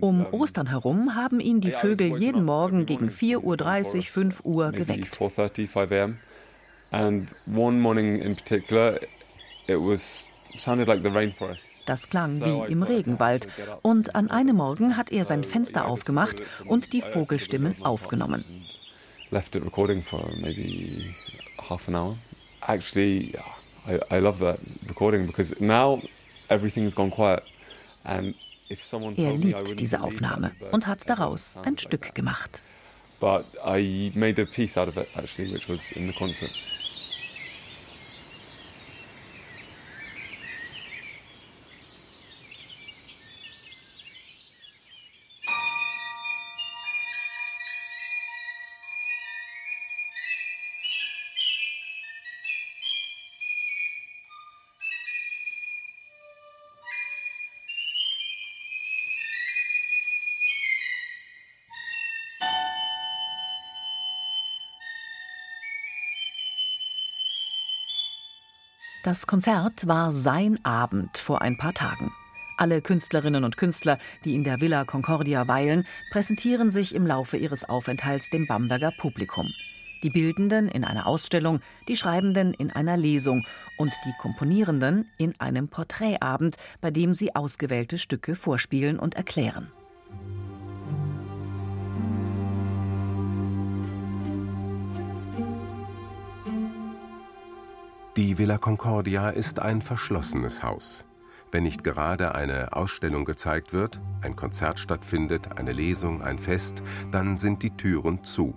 um 0.01 0.27
Ostern 0.33 0.71
herum 0.71 1.15
haben 1.15 1.41
ihn 1.41 1.61
die 1.61 1.71
Vögel 1.73 2.17
jeden 2.17 2.45
Morgen 2.45 2.87
gegen 2.87 3.09
4.30 3.09 3.97
Uhr, 3.97 4.03
5 4.03 4.41
Uhr 4.45 4.73
geweckt. 4.73 5.15
4:30, 5.15 5.69
5 5.69 5.93
a.m. 5.93 6.19
And 6.91 7.29
one 7.47 7.79
morning 7.79 8.19
in 8.19 8.35
particular, 8.35 8.99
it 9.67 9.79
was 9.79 10.29
das 11.87 12.09
klang 12.09 12.45
wie 12.45 12.73
im 12.73 12.83
Regenwald. 12.83 13.49
Und 13.83 14.15
an 14.15 14.31
einem 14.31 14.57
Morgen 14.57 14.97
hat 14.97 15.13
er 15.13 15.25
sein 15.25 15.45
Fenster 15.45 15.87
aufgemacht 15.87 16.43
und 16.67 16.93
die 16.93 17.03
Vogelstimmen 17.03 17.77
aufgenommen. 17.85 18.45
Left 19.31 19.57
it 19.57 19.65
recording 19.65 20.03
for 20.03 20.31
maybe 20.41 21.15
half 21.69 21.89
an 21.89 21.97
hour. 21.97 22.17
Actually, 22.61 23.35
I, 23.87 23.99
I 24.17 24.19
love 24.21 24.39
that 24.39 24.59
recording 24.89 25.27
because 25.27 25.55
now 25.59 26.01
everything 26.49 26.85
has 26.85 26.95
gone 26.95 27.11
quiet 27.11 27.43
and 28.05 28.35
er 29.17 29.33
liebt 29.37 29.79
diese 29.79 30.01
Aufnahme 30.01 30.53
und 30.73 30.87
hat 30.87 31.09
daraus 31.09 31.57
ein 31.63 31.79
Stück 31.79 32.15
gemacht. 32.15 32.63
But 33.21 33.47
I 33.65 34.13
made 34.15 34.43
a 34.43 34.45
piece 34.45 34.77
out 34.77 34.89
of 34.89 34.97
it 34.97 35.09
actually, 35.17 35.53
which 35.53 35.69
was 35.69 35.93
in 35.93 36.07
the 36.09 36.13
concert. 36.13 36.51
Das 69.07 69.29
Konzert 69.29 69.87
war 69.87 70.11
sein 70.11 70.59
Abend 70.65 71.17
vor 71.17 71.41
ein 71.41 71.57
paar 71.57 71.73
Tagen. 71.73 72.13
Alle 72.57 72.83
Künstlerinnen 72.83 73.45
und 73.45 73.57
Künstler, 73.57 74.01
die 74.25 74.35
in 74.35 74.43
der 74.43 74.61
Villa 74.61 74.83
Concordia 74.83 75.47
weilen, 75.47 75.87
präsentieren 76.11 76.73
sich 76.73 76.93
im 76.93 77.07
Laufe 77.07 77.37
ihres 77.37 77.65
Aufenthalts 77.69 78.31
dem 78.31 78.49
Bamberger 78.49 78.91
Publikum. 78.99 79.49
Die 80.03 80.11
Bildenden 80.11 80.69
in 80.69 80.85
einer 80.85 81.07
Ausstellung, 81.07 81.61
die 81.87 81.97
Schreibenden 81.97 82.53
in 82.53 82.73
einer 82.73 82.97
Lesung 82.97 83.47
und 83.79 83.93
die 84.05 84.13
Komponierenden 84.19 85.09
in 85.19 85.39
einem 85.39 85.69
Porträtabend, 85.69 86.57
bei 86.81 86.91
dem 86.91 87.15
sie 87.15 87.33
ausgewählte 87.37 87.99
Stücke 87.99 88.35
vorspielen 88.35 88.99
und 88.99 89.15
erklären. 89.15 89.71
Die 98.17 98.39
Villa 98.39 98.57
Concordia 98.57 99.29
ist 99.29 99.61
ein 99.61 99.83
verschlossenes 99.83 100.63
Haus. 100.63 101.05
Wenn 101.53 101.65
nicht 101.65 101.85
gerade 101.85 102.35
eine 102.35 102.73
Ausstellung 102.73 103.27
gezeigt 103.27 103.75
wird, 103.75 104.01
ein 104.23 104.35
Konzert 104.35 104.81
stattfindet, 104.81 105.59
eine 105.59 105.73
Lesung, 105.73 106.23
ein 106.23 106.39
Fest, 106.39 106.83
dann 107.13 107.37
sind 107.37 107.63
die 107.63 107.77
Türen 107.77 108.25
zu. 108.25 108.55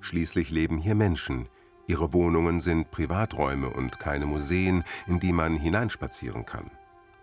Schließlich 0.00 0.50
leben 0.50 0.78
hier 0.78 0.94
Menschen. 0.94 1.50
Ihre 1.86 2.14
Wohnungen 2.14 2.60
sind 2.60 2.90
Privaträume 2.90 3.68
und 3.68 4.00
keine 4.00 4.24
Museen, 4.24 4.84
in 5.06 5.20
die 5.20 5.34
man 5.34 5.58
hineinspazieren 5.58 6.46
kann. 6.46 6.70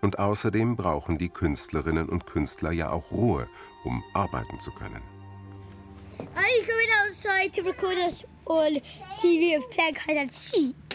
Und 0.01 0.19
außerdem 0.19 0.75
brauchen 0.75 1.17
die 1.17 1.29
Künstlerinnen 1.29 2.09
und 2.09 2.27
Künstler 2.27 2.73
ja 2.73 2.91
auch 2.91 3.09
Ruhe, 3.09 3.47
um 3.83 4.03
arbeiten 4.13 4.59
zu 4.59 4.69
können. 4.69 5.01
Are 6.35 6.45
you 6.45 6.63
going 6.67 6.89
outside 7.07 7.51
to 7.53 7.67
record 7.67 7.97
us 7.97 8.23
on 8.45 8.79
TV 9.19 9.57
of 9.57 9.67
playing 9.71 9.95
hide? 9.95 10.85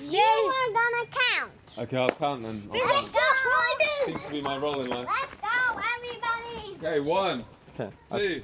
You 0.00 0.20
are 0.20 0.72
gonna 0.72 1.06
count. 1.10 1.52
Okay, 1.78 1.96
I'll 1.96 2.08
count 2.08 2.42
then. 2.42 2.62
I'll 2.72 2.80
count. 2.80 3.08
Let's 3.14 4.04
Seems 4.06 4.24
to 4.24 4.30
be 4.30 4.42
my 4.42 4.56
role 4.58 4.80
in 4.80 4.90
life. 4.90 5.08
Let's 5.08 5.34
go, 5.40 5.80
everybody. 5.96 6.76
Okay, 6.76 7.00
one, 7.00 7.44
two, 7.76 8.42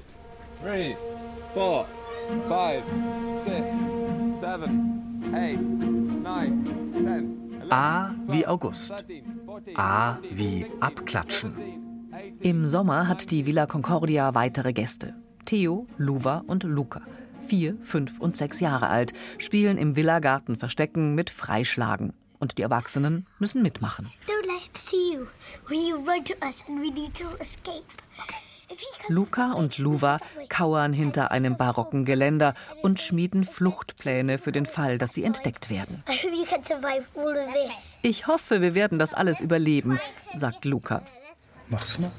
three, 0.63 0.97
four, 1.55 1.87
five, 2.49 2.83
six, 3.45 4.41
seven, 4.41 5.33
eight, 5.35 5.61
nine, 5.61 6.65
ten. 6.95 7.69
A 7.71 8.15
wie 8.27 8.47
August. 8.47 8.93
A 9.77 10.19
wie 10.31 10.67
Abklatschen. 10.81 11.55
Im 12.41 12.67
Sommer 12.67 13.07
hat 13.07 13.31
die 13.31 13.45
Villa 13.45 13.67
Concordia 13.67 14.35
weitere 14.35 14.73
Gäste. 14.73 15.15
Theo, 15.45 15.87
Luva 15.99 16.43
und 16.47 16.65
Luca 16.65 17.03
vier, 17.51 17.77
fünf 17.83 18.21
und 18.21 18.37
sechs 18.37 18.61
Jahre 18.61 18.87
alt, 18.87 19.13
spielen 19.39 19.77
im 19.77 19.97
Villagarten 19.97 20.57
Verstecken 20.57 21.17
mit 21.17 21.31
Freischlagen. 21.31 22.13
Und 22.39 22.59
die 22.59 22.63
Erwachsenen 22.63 23.27
müssen 23.41 23.61
mitmachen. 23.61 24.09
Luca 29.09 29.53
und 29.53 29.79
Luva 29.79 30.19
kauern 30.49 30.93
hinter 30.93 31.33
einem 31.33 31.57
barocken 31.57 32.05
Geländer 32.05 32.55
und 32.83 33.01
schmieden 33.01 33.45
Fluchtpläne 33.45 34.39
für 34.39 34.53
den 34.53 34.65
Fall, 34.65 34.97
dass 34.97 35.13
sie 35.13 35.25
entdeckt 35.25 35.71
werden. 35.71 36.05
Ich 38.03 38.27
hoffe, 38.29 38.63
wir 38.63 38.77
werden 38.77 39.01
das 39.01 39.13
alles 39.13 39.41
überleben, 39.41 39.99
sagt 40.37 40.65
Luca. 40.65 41.03
Mach's 41.69 41.99
mal. 41.99 42.13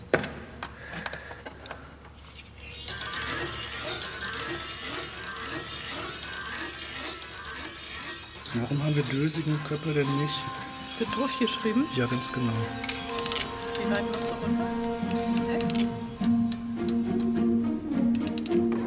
Warum 8.54 8.84
haben 8.84 8.96
wir 8.96 9.04
dösigen 9.04 9.58
Köpfe 9.64 9.94
denn 9.94 10.18
nicht? 10.18 10.44
Wird 11.00 11.16
draufgeschrieben? 11.16 11.86
Ja, 11.96 12.06
ganz 12.06 12.34
genau. 12.34 12.52
Wie 13.78 13.92
weit 13.92 14.04
musst 14.06 14.30
du 14.30 14.34
runter? 14.44 14.68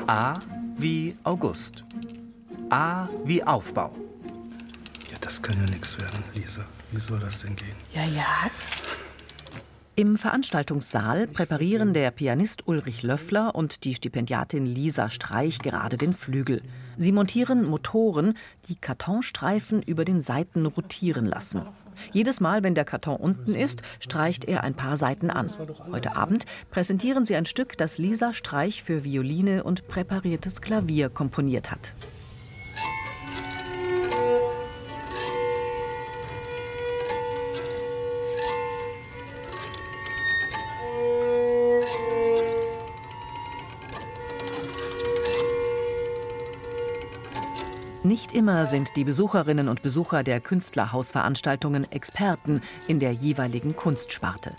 A 0.06 0.35
wie 0.76 1.16
August. 1.25 1.83
A 2.68 3.09
wie 3.25 3.42
Aufbau. 3.42 3.94
Ja, 5.11 5.16
das 5.23 5.40
kann 5.40 5.56
ja 5.59 5.73
nichts 5.73 5.99
werden, 5.99 6.23
Lisa. 6.35 6.66
Wie 6.92 7.00
soll 7.00 7.21
das 7.21 7.40
denn 7.40 7.56
gehen? 7.56 7.76
Ja, 7.94 8.04
ja. 8.04 8.50
Im 9.96 10.16
Veranstaltungssaal 10.16 11.28
präparieren 11.28 11.94
der 11.94 12.10
Pianist 12.10 12.66
Ulrich 12.66 13.04
Löffler 13.04 13.54
und 13.54 13.84
die 13.84 13.94
Stipendiatin 13.94 14.66
Lisa 14.66 15.08
Streich 15.08 15.60
gerade 15.60 15.96
den 15.96 16.16
Flügel. 16.16 16.62
Sie 16.96 17.12
montieren 17.12 17.62
Motoren, 17.62 18.36
die 18.68 18.74
Kartonstreifen 18.74 19.82
über 19.82 20.04
den 20.04 20.20
Seiten 20.20 20.66
rotieren 20.66 21.26
lassen. 21.26 21.62
Jedes 22.10 22.40
Mal, 22.40 22.64
wenn 22.64 22.74
der 22.74 22.84
Karton 22.84 23.14
unten 23.14 23.54
ist, 23.54 23.82
streicht 24.00 24.46
er 24.46 24.64
ein 24.64 24.74
paar 24.74 24.96
Seiten 24.96 25.30
an. 25.30 25.48
Heute 25.92 26.16
Abend 26.16 26.44
präsentieren 26.72 27.24
sie 27.24 27.36
ein 27.36 27.46
Stück, 27.46 27.78
das 27.78 27.96
Lisa 27.96 28.32
Streich 28.32 28.82
für 28.82 29.04
Violine 29.04 29.62
und 29.62 29.86
präpariertes 29.86 30.60
Klavier 30.60 31.08
komponiert 31.08 31.70
hat. 31.70 31.94
Nicht 48.04 48.34
immer 48.34 48.66
sind 48.66 48.96
die 48.96 49.04
Besucherinnen 49.04 49.66
und 49.66 49.80
Besucher 49.80 50.23
der 50.23 50.38
Künstlerhausveranstaltungen 50.38 51.90
Experten 51.90 52.61
in 52.87 53.00
der 53.00 53.12
jeweiligen 53.12 53.76
Kunstsparte. 53.76 54.50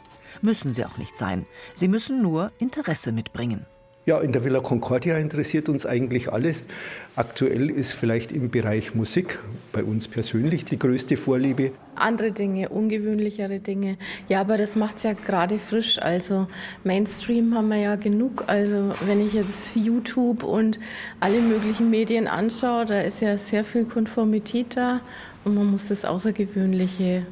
Müssen 0.42 0.74
sie 0.74 0.84
auch 0.84 0.98
nicht 0.98 1.16
sein. 1.16 1.46
Sie 1.76 1.88
müssen 1.88 2.24
nur 2.24 2.52
Interesse 2.58 3.12
mitbringen. 3.12 3.68
Ja, 4.08 4.20
in 4.20 4.32
der 4.32 4.44
Villa 4.44 4.60
Concordia 4.60 5.18
interessiert 5.18 5.68
uns 5.68 5.88
eigentlich 5.88 6.32
alles. 6.32 6.68
Aktuell 7.16 7.72
ist 7.72 7.94
vielleicht 7.94 8.32
im 8.32 8.52
Bereich 8.52 8.94
Musik 8.94 9.40
bei 9.72 9.84
uns 9.84 10.08
persönlich 10.08 10.64
die 10.64 10.78
größte 10.78 11.18
Vorliebe. 11.18 11.72
Andere 11.96 12.32
Dinge, 12.32 12.70
ungewöhnlichere 12.70 13.60
Dinge. 13.60 13.98
Ja, 14.30 14.42
aber 14.42 14.60
das 14.60 14.76
macht 14.76 14.98
es 14.98 15.04
ja 15.04 15.14
gerade 15.14 15.58
frisch. 15.58 15.98
Also 16.00 16.46
Mainstream 16.84 17.56
haben 17.56 17.70
wir 17.70 17.78
ja 17.78 17.96
genug. 17.96 18.44
Also 18.46 18.94
wenn 19.08 19.26
ich 19.26 19.34
jetzt 19.34 19.76
YouTube 19.76 20.44
und 20.44 20.80
alle 21.20 21.42
möglichen 21.42 21.90
Medien 21.90 22.28
anschaue, 22.28 22.86
da 22.86 23.02
ist 23.02 23.22
ja 23.22 23.40
sehr 23.40 23.66
viel 23.66 23.86
Konformität 23.86 24.78
da 24.78 25.02
und 25.46 25.56
man 25.56 25.66
muss 25.66 25.88
das 25.88 26.06
Außergewöhnliche 26.06 27.26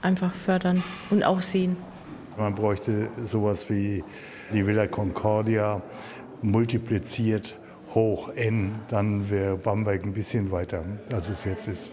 einfach 0.00 0.32
fördern 0.32 0.84
und 1.10 1.24
auch 1.24 1.40
sehen. 1.40 1.76
Man 2.38 2.54
bräuchte 2.54 3.08
sowas 3.24 3.68
wie 3.68 4.04
die 4.52 4.66
Villa 4.66 4.86
Concordia 4.86 5.82
multipliziert 6.42 7.56
hoch 7.94 8.28
n, 8.34 8.76
dann 8.88 9.30
wäre 9.30 9.56
Bamberg 9.56 10.04
ein 10.04 10.12
bisschen 10.12 10.50
weiter, 10.50 10.84
als 11.12 11.28
es 11.28 11.44
jetzt 11.44 11.68
ist. 11.68 11.90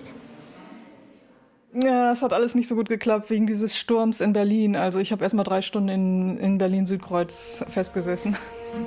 Ja, 1.74 2.10
das 2.10 2.22
hat 2.22 2.34
alles 2.34 2.56
nicht 2.56 2.68
so 2.68 2.76
gut 2.76 2.90
geklappt 2.90 3.30
wegen 3.30 3.46
dieses 3.46 3.78
Sturms 3.78 4.22
in 4.22 4.34
Berlin. 4.34 4.76
Also 4.76 5.00
ich 5.00 5.12
habe 5.12 5.24
erst 5.24 5.36
mal 5.36 5.44
drei 5.44 5.62
Stunden 5.62 5.90
in, 5.90 6.38
in 6.38 6.58
Berlin-Südkreuz 6.58 7.64
festgesessen. 7.68 8.36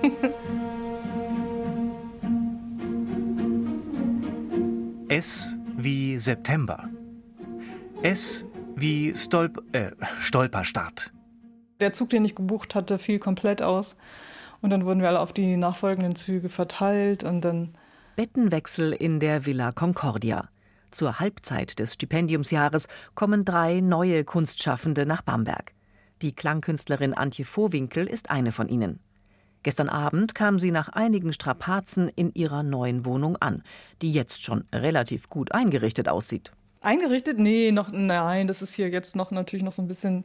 S 5.08 5.56
wie 5.76 6.18
September. 6.18 6.88
S 8.02 8.46
wie 8.76 9.14
Stolp 9.14 9.62
äh, 9.72 9.90
Stolperstart. 10.20 11.12
Der 11.80 11.92
Zug, 11.92 12.10
den 12.10 12.24
ich 12.24 12.34
gebucht 12.34 12.74
hatte, 12.74 12.98
fiel 12.98 13.18
komplett 13.18 13.60
aus. 13.60 13.96
Und 14.62 14.70
dann 14.70 14.84
wurden 14.84 15.00
wir 15.00 15.08
alle 15.08 15.20
auf 15.20 15.32
die 15.32 15.56
nachfolgenden 15.56 16.14
Züge 16.16 16.48
verteilt 16.48 17.24
und 17.24 17.42
dann. 17.42 17.74
Bettenwechsel 18.16 18.92
in 18.92 19.20
der 19.20 19.46
Villa 19.46 19.72
Concordia. 19.72 20.48
Zur 20.90 21.20
Halbzeit 21.20 21.78
des 21.78 21.94
Stipendiumsjahres 21.94 22.88
kommen 23.14 23.44
drei 23.44 23.80
neue 23.80 24.24
Kunstschaffende 24.24 25.06
nach 25.06 25.22
Bamberg. 25.22 25.72
Die 26.20 26.34
Klangkünstlerin 26.34 27.14
Antje 27.14 27.44
Vohwinkel 27.44 28.06
ist 28.06 28.30
eine 28.30 28.52
von 28.52 28.68
ihnen. 28.68 29.00
Gestern 29.62 29.88
Abend 29.88 30.34
kam 30.34 30.58
sie 30.58 30.70
nach 30.70 30.88
einigen 30.88 31.32
Strapazen 31.32 32.08
in 32.08 32.32
ihrer 32.34 32.62
neuen 32.62 33.04
Wohnung 33.04 33.36
an, 33.36 33.62
die 34.02 34.12
jetzt 34.12 34.42
schon 34.42 34.64
relativ 34.74 35.28
gut 35.28 35.52
eingerichtet 35.52 36.08
aussieht. 36.08 36.52
Eingerichtet? 36.82 37.38
Nee, 37.38 37.70
noch 37.70 37.90
nein, 37.92 38.46
das 38.46 38.62
ist 38.62 38.72
hier 38.72 38.88
jetzt 38.88 39.16
noch 39.16 39.30
natürlich 39.30 39.62
noch 39.62 39.72
so 39.72 39.82
ein 39.82 39.88
bisschen 39.88 40.24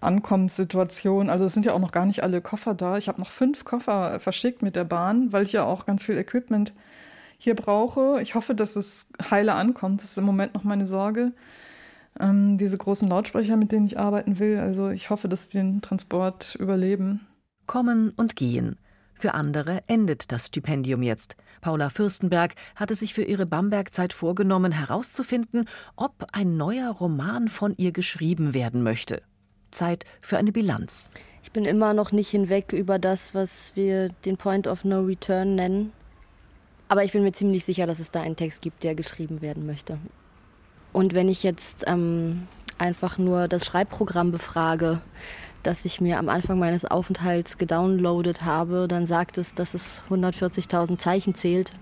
Ankommenssituation. 0.00 1.30
Also 1.30 1.44
es 1.44 1.52
sind 1.52 1.66
ja 1.66 1.72
auch 1.72 1.80
noch 1.80 1.92
gar 1.92 2.06
nicht 2.06 2.22
alle 2.22 2.40
Koffer 2.40 2.74
da. 2.74 2.98
Ich 2.98 3.08
habe 3.08 3.20
noch 3.20 3.30
fünf 3.30 3.64
Koffer 3.64 4.20
verschickt 4.20 4.62
mit 4.62 4.76
der 4.76 4.84
Bahn, 4.84 5.32
weil 5.32 5.44
ich 5.44 5.52
ja 5.52 5.64
auch 5.64 5.86
ganz 5.86 6.04
viel 6.04 6.18
Equipment 6.18 6.72
hier 7.38 7.54
brauche. 7.54 8.20
Ich 8.22 8.34
hoffe, 8.34 8.54
dass 8.54 8.76
es 8.76 9.08
heile 9.30 9.54
ankommt. 9.54 10.02
Das 10.02 10.10
ist 10.10 10.18
im 10.18 10.24
Moment 10.24 10.54
noch 10.54 10.64
meine 10.64 10.86
Sorge. 10.86 11.32
Ähm, 12.18 12.58
diese 12.58 12.78
großen 12.78 13.08
Lautsprecher, 13.08 13.56
mit 13.56 13.72
denen 13.72 13.86
ich 13.86 13.98
arbeiten 13.98 14.38
will. 14.38 14.58
Also 14.58 14.90
ich 14.90 15.10
hoffe, 15.10 15.28
dass 15.28 15.50
sie 15.50 15.58
den 15.58 15.82
Transport 15.82 16.54
überleben. 16.56 17.26
Kommen 17.66 18.10
und 18.16 18.36
gehen. 18.36 18.76
Für 19.14 19.34
andere 19.34 19.82
endet 19.86 20.32
das 20.32 20.46
Stipendium 20.48 21.02
jetzt. 21.02 21.36
Paula 21.60 21.88
Fürstenberg 21.88 22.54
hatte 22.76 22.94
sich 22.94 23.14
für 23.14 23.22
ihre 23.22 23.46
Bamberg-Zeit 23.46 24.12
vorgenommen, 24.12 24.72
herauszufinden, 24.72 25.68
ob 25.96 26.26
ein 26.32 26.56
neuer 26.56 26.90
Roman 26.90 27.48
von 27.48 27.74
ihr 27.76 27.92
geschrieben 27.92 28.54
werden 28.54 28.82
möchte. 28.82 29.22
Zeit 29.74 30.06
für 30.20 30.38
eine 30.38 30.52
Bilanz. 30.52 31.10
Ich 31.42 31.52
bin 31.52 31.66
immer 31.66 31.92
noch 31.92 32.10
nicht 32.10 32.30
hinweg 32.30 32.72
über 32.72 32.98
das, 32.98 33.34
was 33.34 33.72
wir 33.74 34.08
den 34.24 34.36
Point 34.36 34.66
of 34.66 34.84
No 34.84 35.02
Return 35.02 35.54
nennen. 35.54 35.92
Aber 36.88 37.04
ich 37.04 37.12
bin 37.12 37.22
mir 37.22 37.32
ziemlich 37.32 37.64
sicher, 37.64 37.86
dass 37.86 37.98
es 37.98 38.10
da 38.10 38.22
einen 38.22 38.36
Text 38.36 38.62
gibt, 38.62 38.82
der 38.82 38.94
geschrieben 38.94 39.42
werden 39.42 39.66
möchte. 39.66 39.98
Und 40.92 41.12
wenn 41.12 41.28
ich 41.28 41.42
jetzt 41.42 41.84
ähm, 41.86 42.46
einfach 42.78 43.18
nur 43.18 43.48
das 43.48 43.66
Schreibprogramm 43.66 44.32
befrage, 44.32 45.00
das 45.62 45.84
ich 45.84 46.00
mir 46.00 46.18
am 46.18 46.28
Anfang 46.28 46.58
meines 46.58 46.84
Aufenthalts 46.84 47.58
gedownloadet 47.58 48.42
habe, 48.42 48.86
dann 48.88 49.06
sagt 49.06 49.38
es, 49.38 49.54
dass 49.54 49.74
es 49.74 50.02
140.000 50.10 50.98
Zeichen 50.98 51.34
zählt. 51.34 51.72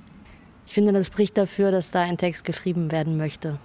Ich 0.66 0.72
finde, 0.72 0.92
das 0.92 1.06
spricht 1.06 1.36
dafür, 1.36 1.70
dass 1.70 1.90
da 1.90 2.00
ein 2.00 2.16
Text 2.16 2.44
geschrieben 2.44 2.90
werden 2.92 3.16
möchte. 3.16 3.58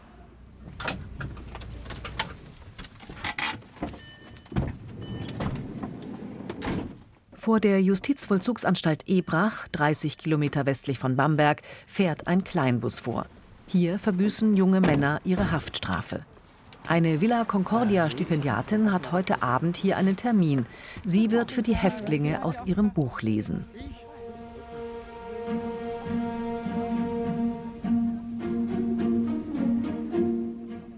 Vor 7.48 7.62
der 7.62 7.82
Justizvollzugsanstalt 7.82 9.08
Ebrach, 9.08 9.70
30 9.70 10.18
Kilometer 10.18 10.66
westlich 10.66 11.00
von 11.00 11.16
Bamberg, 11.16 11.62
fährt 11.88 12.28
ein 12.28 12.44
Kleinbus 12.44 13.00
vor. 13.00 13.26
Hier 13.68 14.00
verbüßen 14.00 14.58
junge 14.58 14.82
Männer 14.82 15.22
ihre 15.24 15.50
Haftstrafe. 15.50 16.26
Eine 16.90 17.22
Villa 17.22 17.46
Concordia 17.46 18.12
Stipendiatin 18.12 18.92
hat 18.92 19.14
heute 19.14 19.44
Abend 19.44 19.78
hier 19.78 19.96
einen 19.96 20.18
Termin. 20.18 20.66
Sie 21.06 21.32
wird 21.32 21.54
für 21.54 21.62
die 21.62 21.74
Häftlinge 21.74 22.44
aus 22.44 22.58
ihrem 22.66 22.92
Buch 22.92 23.22
lesen. 23.22 23.64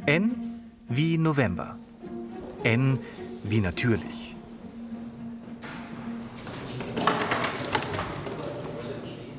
N 0.07 0.31
wie 0.87 1.19
November. 1.19 1.77
N 2.63 2.97
wie 3.43 3.61
natürlich. 3.61 4.35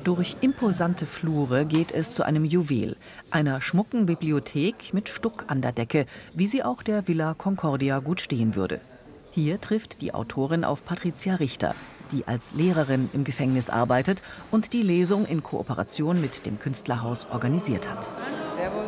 Durch 0.03 0.35
imposante 0.41 1.05
Flure 1.05 1.63
geht 1.63 1.91
es 1.91 2.11
zu 2.11 2.23
einem 2.23 2.43
Juwel, 2.43 2.95
einer 3.29 3.61
schmucken 3.61 4.07
Bibliothek 4.07 4.95
mit 4.95 5.09
Stuck 5.09 5.43
an 5.45 5.61
der 5.61 5.73
Decke, 5.73 6.07
wie 6.33 6.47
sie 6.47 6.63
auch 6.63 6.81
der 6.81 7.07
Villa 7.07 7.35
Concordia 7.35 7.99
gut 7.99 8.19
stehen 8.19 8.55
würde. 8.55 8.81
Hier 9.29 9.61
trifft 9.61 10.01
die 10.01 10.15
Autorin 10.15 10.63
auf 10.63 10.83
Patricia 10.85 11.35
Richter, 11.35 11.75
die 12.11 12.27
als 12.27 12.55
Lehrerin 12.55 13.11
im 13.13 13.23
Gefängnis 13.23 13.69
arbeitet 13.69 14.23
und 14.49 14.73
die 14.73 14.81
Lesung 14.81 15.27
in 15.27 15.43
Kooperation 15.43 16.19
mit 16.19 16.47
dem 16.47 16.57
Künstlerhaus 16.57 17.27
organisiert 17.29 17.87
hat. 17.87 18.09
Servus. 18.57 18.87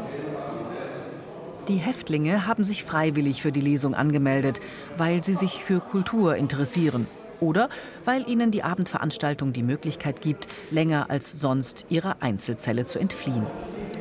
Die 1.67 1.77
Häftlinge 1.77 2.47
haben 2.47 2.63
sich 2.63 2.83
freiwillig 2.83 3.43
für 3.43 3.51
die 3.51 3.61
Lesung 3.61 3.93
angemeldet, 3.93 4.61
weil 4.97 5.23
sie 5.23 5.35
sich 5.35 5.63
für 5.63 5.79
Kultur 5.79 6.35
interessieren 6.35 7.07
oder 7.43 7.69
weil 8.05 8.27
ihnen 8.27 8.51
die 8.51 8.63
Abendveranstaltung 8.63 9.53
die 9.53 9.63
Möglichkeit 9.63 10.21
gibt, 10.21 10.47
länger 10.71 11.09
als 11.09 11.33
sonst 11.33 11.85
ihrer 11.89 12.17
Einzelzelle 12.21 12.85
zu 12.85 12.99
entfliehen. 12.99 13.45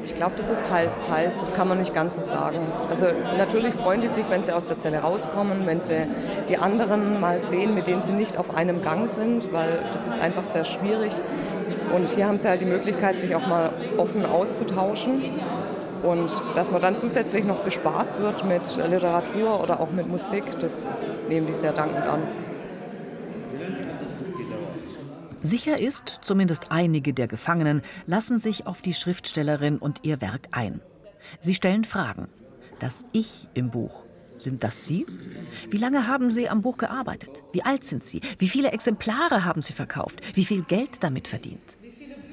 Ich 0.05 0.17
glaube, 0.17 0.35
das 0.37 0.51
ist 0.51 0.65
teils, 0.65 0.99
teils. 1.01 1.41
Das 1.41 1.55
kann 1.55 1.69
man 1.69 1.79
nicht 1.79 1.95
ganz 1.95 2.17
so 2.17 2.23
sagen. 2.23 2.59
Also 2.89 3.07
natürlich 3.37 3.75
freuen 3.75 4.01
die 4.01 4.09
sich, 4.09 4.25
wenn 4.29 4.43
sie 4.43 4.53
aus 4.53 4.67
der 4.67 4.79
Zelle 4.79 4.99
rauskommen, 4.99 5.67
wenn 5.67 5.79
sie 5.79 6.07
die 6.49 6.57
anderen 6.57 7.21
mal 7.21 7.39
sehen, 7.39 7.75
mit 7.75 7.87
denen 7.87 8.01
sie 8.01 8.13
nicht 8.13 8.37
auf 8.37 8.55
einem 8.55 8.83
Gang 8.83 9.09
sind, 9.09 9.53
weil 9.53 9.79
das 9.93 10.07
ist 10.07 10.19
einfach 10.19 10.47
sehr 10.47 10.65
schwierig. 10.65 11.13
Und 11.95 12.11
hier 12.11 12.27
haben 12.27 12.37
sie 12.37 12.49
halt 12.49 12.61
die 12.61 12.67
Möglichkeit, 12.67 13.19
sich 13.19 13.35
auch 13.35 13.47
mal 13.47 13.71
offen 13.97 14.25
auszutauschen. 14.27 15.23
Und 16.03 16.31
dass 16.57 16.73
man 16.73 16.83
dann 16.83 16.97
zusätzlich 16.97 17.45
noch 17.45 17.61
bespaßt 17.61 18.21
wird 18.21 18.45
mit 18.45 18.63
Literatur 18.89 19.63
oder 19.63 19.79
auch 19.79 19.93
mit 19.93 20.09
Musik, 20.09 20.43
das 20.59 20.95
nehmen 21.29 21.47
die 21.47 21.55
sehr 21.55 21.73
dankend 21.73 22.05
an. 22.05 22.23
Sicher 25.43 25.79
ist, 25.79 26.21
zumindest 26.23 26.71
einige 26.71 27.13
der 27.13 27.27
Gefangenen 27.27 27.83
lassen 28.07 28.39
sich 28.39 28.67
auf 28.67 28.81
die 28.81 28.95
Schriftstellerin 28.95 29.79
und 29.79 30.01
ihr 30.05 30.21
Werk 30.21 30.49
ein. 30.53 30.81
Sie 31.41 31.55
stellen 31.55 31.85
Fragen. 31.85 32.29
Das 32.79 33.05
Ich 33.13 33.49
im 33.55 33.71
Buch, 33.71 34.05
sind 34.39 34.63
das 34.65 34.85
Sie? 34.85 35.07
Wie 35.71 35.79
lange 35.79 36.07
haben 36.07 36.31
Sie 36.31 36.49
am 36.49 36.63
Buch 36.63 36.79
gearbeitet? 36.79 37.43
Wie 37.53 37.63
alt 37.63 37.85
sind 37.85 38.05
Sie? 38.05 38.21
Wie 38.39 38.49
viele 38.49 38.73
Exemplare 38.73 39.45
haben 39.45 39.63
Sie 39.63 39.73
verkauft? 39.73 40.21
Wie 40.35 40.45
viel 40.45 40.63
Geld 40.63 41.03
damit 41.03 41.29
verdient? 41.29 41.77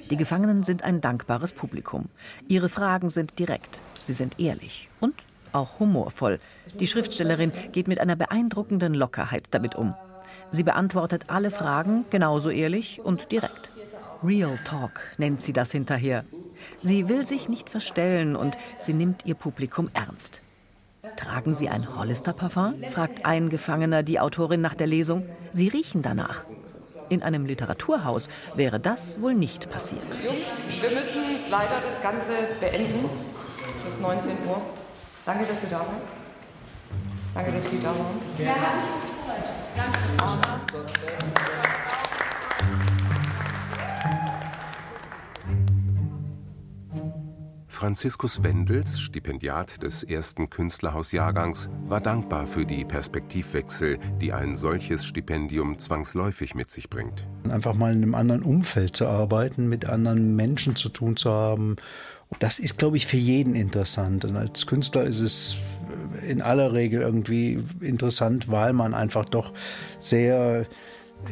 Die 0.09 0.17
Gefangenen 0.17 0.63
sind 0.63 0.83
ein 0.83 1.01
dankbares 1.01 1.53
Publikum. 1.53 2.09
Ihre 2.47 2.69
Fragen 2.69 3.09
sind 3.09 3.37
direkt, 3.37 3.79
sie 4.01 4.13
sind 4.13 4.39
ehrlich 4.39 4.89
und 4.99 5.13
auch 5.51 5.79
humorvoll. 5.79 6.39
Die 6.79 6.87
Schriftstellerin 6.87 7.51
geht 7.71 7.87
mit 7.87 7.99
einer 7.99 8.15
beeindruckenden 8.15 8.93
Lockerheit 8.93 9.47
damit 9.51 9.75
um. 9.75 9.93
Sie 10.51 10.63
beantwortet 10.63 11.25
alle 11.27 11.51
Fragen 11.51 12.05
genauso 12.09 12.49
ehrlich 12.49 13.01
und 13.03 13.31
direkt. 13.31 13.71
Real 14.23 14.57
Talk 14.65 14.99
nennt 15.17 15.43
sie 15.43 15.53
das 15.53 15.71
hinterher. 15.71 16.25
Sie 16.83 17.07
will 17.07 17.25
sich 17.25 17.47
nicht 17.47 17.69
verstellen 17.69 18.35
und 18.35 18.57
sie 18.79 18.93
nimmt 18.93 19.25
ihr 19.25 19.35
Publikum 19.35 19.89
ernst. 19.93 20.41
Tragen 21.15 21.53
Sie 21.53 21.69
ein 21.69 21.95
Hollister-Parfum? 21.95 22.75
fragt 22.91 23.25
ein 23.25 23.49
Gefangener 23.49 24.03
die 24.03 24.19
Autorin 24.19 24.61
nach 24.61 24.75
der 24.75 24.87
Lesung. 24.87 25.25
Sie 25.51 25.69
riechen 25.69 26.01
danach. 26.01 26.45
In 27.07 27.23
einem 27.23 27.45
Literaturhaus 27.45 28.29
wäre 28.55 28.79
das 28.79 29.21
wohl 29.21 29.33
nicht 29.33 29.69
passiert. 29.69 30.03
Jungs, 30.23 30.81
wir 30.81 30.89
müssen 30.91 31.23
leider 31.49 31.81
das 31.87 32.01
Ganze 32.01 32.31
beenden. 32.59 33.09
Es 33.73 33.85
ist 33.85 34.01
19 34.01 34.31
Uhr. 34.47 34.61
Danke, 35.25 35.45
dass 35.45 35.61
Sie 35.61 35.67
da 35.69 35.79
waren. 35.79 36.01
Danke, 37.33 37.51
dass 37.51 37.69
Sie 37.69 37.79
da 37.79 37.87
waren. 37.87 38.19
Ja, 38.37 38.55
Franziskus 47.79 48.43
Wendels, 48.43 48.99
Stipendiat 48.99 49.81
des 49.83 50.03
ersten 50.03 50.49
Künstlerhausjahrgangs, 50.49 51.69
war 51.87 52.01
dankbar 52.01 52.45
für 52.45 52.65
die 52.65 52.83
Perspektivwechsel, 52.83 53.97
die 54.19 54.33
ein 54.33 54.57
solches 54.57 55.05
Stipendium 55.05 55.79
zwangsläufig 55.79 56.55
mit 56.55 56.69
sich 56.69 56.89
bringt. 56.89 57.25
Einfach 57.49 57.73
mal 57.73 57.93
in 57.93 58.03
einem 58.03 58.15
anderen 58.15 58.43
Umfeld 58.43 58.97
zu 58.97 59.07
arbeiten, 59.07 59.69
mit 59.69 59.85
anderen 59.85 60.35
Menschen 60.35 60.75
zu 60.75 60.89
tun 60.89 61.15
zu 61.15 61.31
haben, 61.31 61.77
das 62.37 62.59
ist, 62.59 62.77
glaube 62.77 62.97
ich, 62.97 63.07
für 63.07 63.17
jeden 63.17 63.55
interessant. 63.55 64.23
Und 64.23 64.35
als 64.35 64.67
Künstler 64.67 65.05
ist 65.05 65.21
es 65.21 65.55
in 66.29 66.41
aller 66.41 66.73
Regel 66.73 67.01
irgendwie 67.01 67.63
interessant, 67.81 68.49
weil 68.49 68.73
man 68.73 68.93
einfach 68.93 69.25
doch 69.25 69.51
sehr 69.99 70.65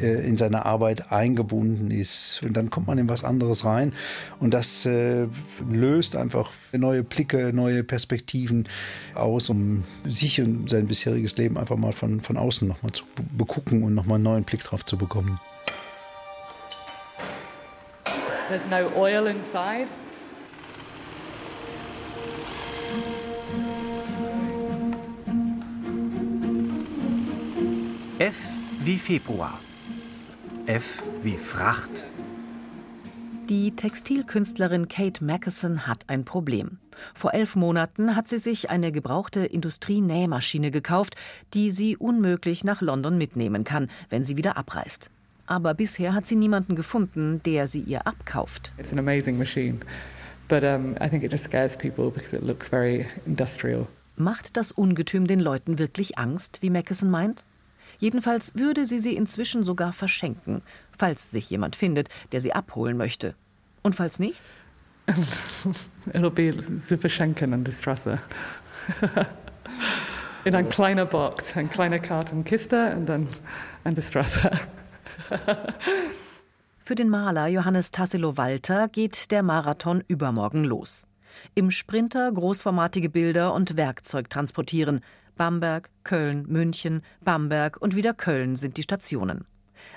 äh, 0.02 0.28
in 0.28 0.36
seine 0.36 0.66
Arbeit 0.66 1.12
eingebunden 1.12 1.92
ist. 1.92 2.42
Und 2.44 2.58
dann 2.58 2.70
kommt 2.70 2.88
man 2.88 2.98
in 2.98 3.08
was 3.08 3.24
anderes 3.24 3.64
rein. 3.64 3.94
Und 4.40 4.54
das 4.54 4.86
äh, 4.86 5.28
löst 5.70 6.16
einfach 6.16 6.52
neue 6.74 7.04
Blicke, 7.04 7.54
neue 7.54 7.84
Perspektiven 7.84 8.68
aus, 9.16 9.50
um 9.50 9.86
sich 10.06 10.42
und 10.42 10.70
sein 10.70 10.88
bisheriges 10.88 11.38
Leben 11.38 11.58
einfach 11.58 11.78
mal 11.78 11.94
von, 11.94 12.20
von 12.20 12.36
außen 12.36 12.68
nochmal 12.68 12.92
zu 12.92 13.06
begucken 13.38 13.84
und 13.84 13.96
nochmal 13.96 14.16
einen 14.16 14.26
neuen 14.26 14.44
Blick 14.44 14.64
drauf 14.64 14.84
zu 14.84 14.98
bekommen. 14.98 15.40
There's 18.50 18.62
no 18.70 18.90
oil 18.96 19.28
inside. 19.28 19.88
F 28.20 28.50
wie 28.84 28.98
Februar. 28.98 29.60
F 30.66 31.04
wie 31.22 31.38
Fracht. 31.38 32.08
Die 33.48 33.76
Textilkünstlerin 33.76 34.88
Kate 34.88 35.24
Mackesson 35.24 35.86
hat 35.86 36.06
ein 36.08 36.26
Problem. 36.26 36.80
Vor 37.14 37.36
elf 37.36 37.56
Monaten 37.56 38.16
hat 38.16 38.28
sie 38.28 38.40
sich 38.40 38.72
eine 38.72 38.92
gebrauchte 38.92 39.46
Industrienähmaschine 39.46 40.72
gekauft, 40.72 41.16
die 41.54 41.70
sie 41.70 41.96
unmöglich 41.96 42.64
nach 42.64 42.82
London 42.82 43.20
mitnehmen 43.20 43.64
kann, 43.64 43.88
wenn 44.10 44.26
sie 44.26 44.36
wieder 44.36 44.58
abreist. 44.58 45.12
Aber 45.46 45.76
bisher 45.76 46.16
hat 46.16 46.26
sie 46.26 46.38
niemanden 46.38 46.76
gefunden, 46.76 47.42
der 47.46 47.68
sie 47.68 47.82
ihr 47.82 48.08
abkauft. 48.08 48.74
It's 48.80 48.92
an 48.92 48.98
amazing 48.98 49.38
machine, 49.38 49.82
but 50.48 50.64
um, 50.64 50.96
I 51.00 51.08
think 51.08 51.24
it 51.24 51.32
just 51.32 51.44
scares 51.44 51.78
people 51.78 52.10
because 52.10 52.36
it 52.36 52.42
looks 52.42 52.68
very 52.68 53.06
industrial. 53.28 53.86
Macht 54.16 54.58
das 54.58 54.72
Ungetüm 54.72 55.28
den 55.28 55.40
Leuten 55.40 55.78
wirklich 55.78 56.18
Angst, 56.18 56.64
wie 56.64 56.72
Mackesson 56.72 57.12
meint? 57.12 57.46
Jedenfalls 58.00 58.56
würde 58.56 58.86
sie 58.86 59.00
sie 59.00 59.16
inzwischen 59.16 59.64
sogar 59.64 59.94
verschenken, 59.94 60.62
falls 60.98 61.32
sich 61.32 61.50
jemand 61.50 61.76
findet, 61.76 62.10
der 62.32 62.42
sie 62.42 62.54
abholen 62.54 62.98
möchte. 62.98 63.36
Und 63.82 63.96
falls 63.96 64.20
nicht? 64.20 64.42
It'll 66.14 66.30
be 66.30 66.54
sie 66.88 66.98
verschenken 66.98 67.54
an 67.54 67.64
die 67.64 67.72
Straße. 67.72 68.20
In 70.44 70.56
ein 70.56 70.70
kleiner 70.70 71.06
Box, 71.06 71.56
ein 71.56 71.70
kleiner 71.70 72.00
Kartenkiste 72.00 72.96
und 72.96 73.06
dann 73.08 73.28
an 73.84 73.96
die 73.96 74.02
Straße. 74.02 74.50
Für 76.80 76.96
den 76.96 77.10
Maler 77.10 77.48
Johannes 77.48 77.92
Tassilo 77.92 78.38
Walter 78.38 78.88
geht 78.88 79.32
der 79.32 79.44
Marathon 79.44 80.04
übermorgen 80.08 80.64
los. 80.64 81.06
Im 81.54 81.70
Sprinter 81.70 82.32
großformatige 82.32 83.10
Bilder 83.10 83.54
und 83.54 83.76
Werkzeug 83.76 84.30
transportieren, 84.30 85.02
Bamberg, 85.38 85.90
Köln, 86.04 86.46
München, 86.48 87.02
Bamberg 87.24 87.78
und 87.80 87.96
wieder 87.96 88.14
Köln 88.14 88.56
sind 88.56 88.78
die 88.78 88.84
Stationen. 88.84 89.46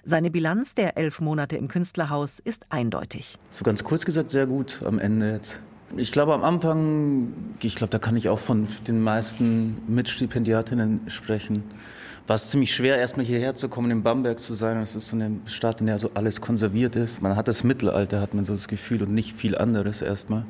Seine 0.04 0.30
Bilanz 0.30 0.74
der 0.74 0.96
elf 0.96 1.20
Monate 1.20 1.56
im 1.56 1.68
Künstlerhaus 1.68 2.38
ist 2.38 2.66
eindeutig. 2.70 3.38
So 3.50 3.64
ganz 3.64 3.82
kurz 3.82 4.04
gesagt, 4.04 4.30
sehr 4.30 4.46
gut 4.46 4.82
am 4.84 4.98
Ende 4.98 5.32
jetzt. 5.32 5.58
Ich 5.96 6.12
glaube, 6.12 6.34
am 6.34 6.44
Anfang, 6.44 7.32
ich 7.60 7.74
glaube, 7.74 7.90
da 7.90 7.98
kann 7.98 8.16
ich 8.16 8.28
auch 8.28 8.38
von 8.38 8.68
den 8.86 9.02
meisten 9.02 9.82
Mitstipendiatinnen 9.88 11.00
sprechen. 11.08 11.64
War 12.30 12.36
es 12.36 12.48
ziemlich 12.48 12.72
schwer, 12.72 12.96
erstmal 12.96 13.26
hierher 13.26 13.56
zu 13.56 13.68
kommen, 13.68 13.90
in 13.90 14.04
Bamberg 14.04 14.38
zu 14.38 14.54
sein. 14.54 14.78
Das 14.78 14.94
ist 14.94 15.08
so 15.08 15.16
eine 15.16 15.40
Stadt, 15.46 15.80
in 15.80 15.88
der 15.88 15.98
so 15.98 16.12
alles 16.14 16.40
konserviert 16.40 16.94
ist. 16.94 17.20
Man 17.20 17.34
hat 17.34 17.48
das 17.48 17.64
Mittelalter, 17.64 18.20
hat 18.20 18.34
man 18.34 18.44
so 18.44 18.52
das 18.52 18.68
Gefühl, 18.68 19.02
und 19.02 19.12
nicht 19.12 19.36
viel 19.36 19.58
anderes 19.58 20.00
erstmal. 20.00 20.46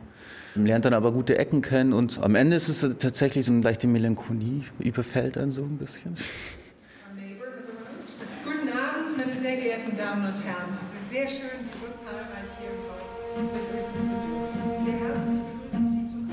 Man 0.55 0.67
lernt 0.67 0.85
dann 0.85 0.93
aber 0.93 1.11
gute 1.11 1.39
Ecken 1.39 1.63
kennen 1.63 1.95
und 1.95 2.23
am 2.23 2.35
Ende 2.35 2.57
ist 2.57 2.69
es 2.69 2.81
tatsächlich 2.99 3.47
so 3.47 3.53
eine 3.53 3.63
leichte 3.63 3.87
Melancholie, 3.87 4.65
überfällt 4.79 5.39
einen 5.39 5.51
so 5.51 5.63
ein 5.63 5.79
bisschen. 5.79 6.17
Guten 8.45 8.69
Abend, 8.69 9.17
meine 9.17 9.35
sehr 9.41 9.57
geehrten 9.57 9.97
Damen 9.97 10.27
und 10.27 10.45
Herren. 10.45 10.77
Es 10.83 10.93
ist 10.93 11.11
sehr 11.11 11.31
schön, 11.31 11.61
Sie 11.63 11.79
so 11.81 11.87
zahlreich 11.97 12.45
hier 12.61 12.73
im 12.77 12.81
Haus 12.91 13.09
begrüßen 13.55 14.03
zu 14.05 14.19
dürfen. 14.85 14.85
Sehr 14.85 14.99
herzlich 15.09 15.41
begrüße 15.73 15.89
Sie 15.97 16.05
zum 16.13 16.29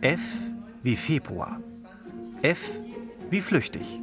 F 0.00 0.24
wie 0.82 0.96
Februar. 0.96 1.60
F 2.40 2.85
wie 3.30 3.40
flüchtig. 3.40 4.00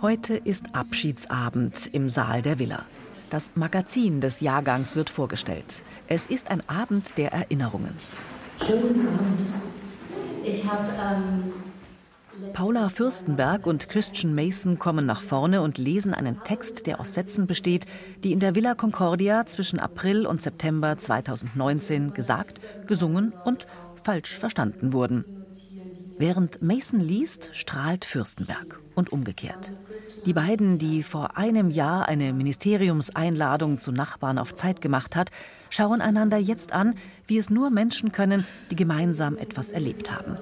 Heute 0.00 0.36
ist 0.36 0.74
Abschiedsabend 0.74 1.90
im 1.92 2.08
Saal 2.08 2.42
der 2.42 2.58
Villa. 2.58 2.84
Das 3.30 3.56
Magazin 3.56 4.20
des 4.20 4.40
Jahrgangs 4.40 4.96
wird 4.96 5.10
vorgestellt. 5.10 5.82
Es 6.06 6.24
ist 6.24 6.50
ein 6.50 6.62
Abend 6.68 7.18
der 7.18 7.32
Erinnerungen. 7.32 7.94
Schönen 8.64 9.08
Abend. 9.08 9.42
Ich 10.44 10.64
habe. 10.64 10.88
Ähm 11.00 11.52
Paula 12.52 12.88
Fürstenberg 12.88 13.66
und 13.66 13.88
Christian 13.88 14.32
Mason 14.32 14.78
kommen 14.78 15.04
nach 15.04 15.22
vorne 15.22 15.60
und 15.60 15.76
lesen 15.76 16.14
einen 16.14 16.44
Text, 16.44 16.86
der 16.86 17.00
aus 17.00 17.12
Sätzen 17.12 17.48
besteht, 17.48 17.86
die 18.22 18.32
in 18.32 18.38
der 18.38 18.54
Villa 18.54 18.76
Concordia 18.76 19.44
zwischen 19.46 19.80
April 19.80 20.24
und 20.24 20.40
September 20.40 20.96
2019 20.96 22.14
gesagt, 22.14 22.60
gesungen 22.86 23.32
und 23.44 23.66
falsch 24.04 24.38
verstanden 24.38 24.92
wurden. 24.92 25.37
Während 26.18 26.60
Mason 26.60 26.98
liest, 26.98 27.50
strahlt 27.52 28.04
Fürstenberg 28.04 28.80
und 28.96 29.12
umgekehrt. 29.12 29.72
Die 30.26 30.32
beiden, 30.32 30.76
die 30.78 31.04
vor 31.04 31.36
einem 31.36 31.70
Jahr 31.70 32.08
eine 32.08 32.32
Ministeriumseinladung 32.32 33.78
zu 33.78 33.92
Nachbarn 33.92 34.38
auf 34.38 34.56
Zeit 34.56 34.80
gemacht 34.80 35.14
hat, 35.14 35.30
schauen 35.70 36.00
einander 36.00 36.36
jetzt 36.36 36.72
an, 36.72 36.96
wie 37.28 37.38
es 37.38 37.50
nur 37.50 37.70
Menschen 37.70 38.10
können, 38.10 38.44
die 38.72 38.76
gemeinsam 38.76 39.38
etwas 39.38 39.70
erlebt 39.70 40.10
haben. 40.10 40.36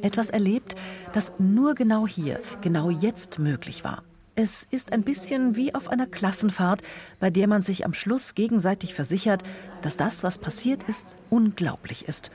Etwas 0.00 0.30
erlebt, 0.30 0.76
das 1.12 1.32
nur 1.38 1.74
genau 1.74 2.06
hier, 2.06 2.40
genau 2.62 2.88
jetzt 2.88 3.38
möglich 3.38 3.84
war. 3.84 4.02
Es 4.34 4.66
ist 4.70 4.92
ein 4.92 5.02
bisschen 5.02 5.56
wie 5.56 5.74
auf 5.74 5.88
einer 5.88 6.06
Klassenfahrt, 6.06 6.80
bei 7.20 7.28
der 7.28 7.48
man 7.48 7.62
sich 7.62 7.84
am 7.84 7.92
Schluss 7.92 8.34
gegenseitig 8.34 8.94
versichert, 8.94 9.42
dass 9.82 9.98
das, 9.98 10.22
was 10.22 10.38
passiert 10.38 10.84
ist, 10.84 11.16
unglaublich 11.28 12.08
ist. 12.08 12.30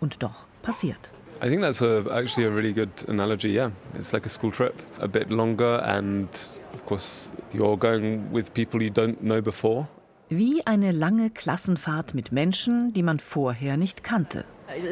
Und 0.00 0.22
doch 0.22 0.46
passiert. 0.62 1.10
I 1.42 1.48
think 1.48 1.62
that's 1.62 1.82
a, 1.82 2.04
actually 2.12 2.46
a 2.46 2.50
really 2.50 2.72
good 2.72 2.90
analogy. 3.08 3.50
Yeah, 3.50 3.70
it's 3.94 4.12
like 4.12 4.26
a 4.26 4.28
school 4.28 4.50
trip, 4.50 4.74
a 5.00 5.08
bit 5.08 5.30
longer, 5.30 5.80
and 5.84 6.28
of 6.72 6.86
course 6.86 7.32
you're 7.52 7.76
going 7.76 8.32
with 8.32 8.52
people 8.54 8.82
you 8.82 8.90
don't 8.90 9.20
know 9.20 9.42
before. 9.42 9.86
Wie 10.30 10.66
eine 10.66 10.92
lange 10.92 11.30
Klassenfahrt 11.30 12.14
mit 12.14 12.32
Menschen, 12.32 12.92
die 12.92 13.02
man 13.02 13.18
vorher 13.18 13.76
nicht 13.76 14.02
kannte. 14.02 14.44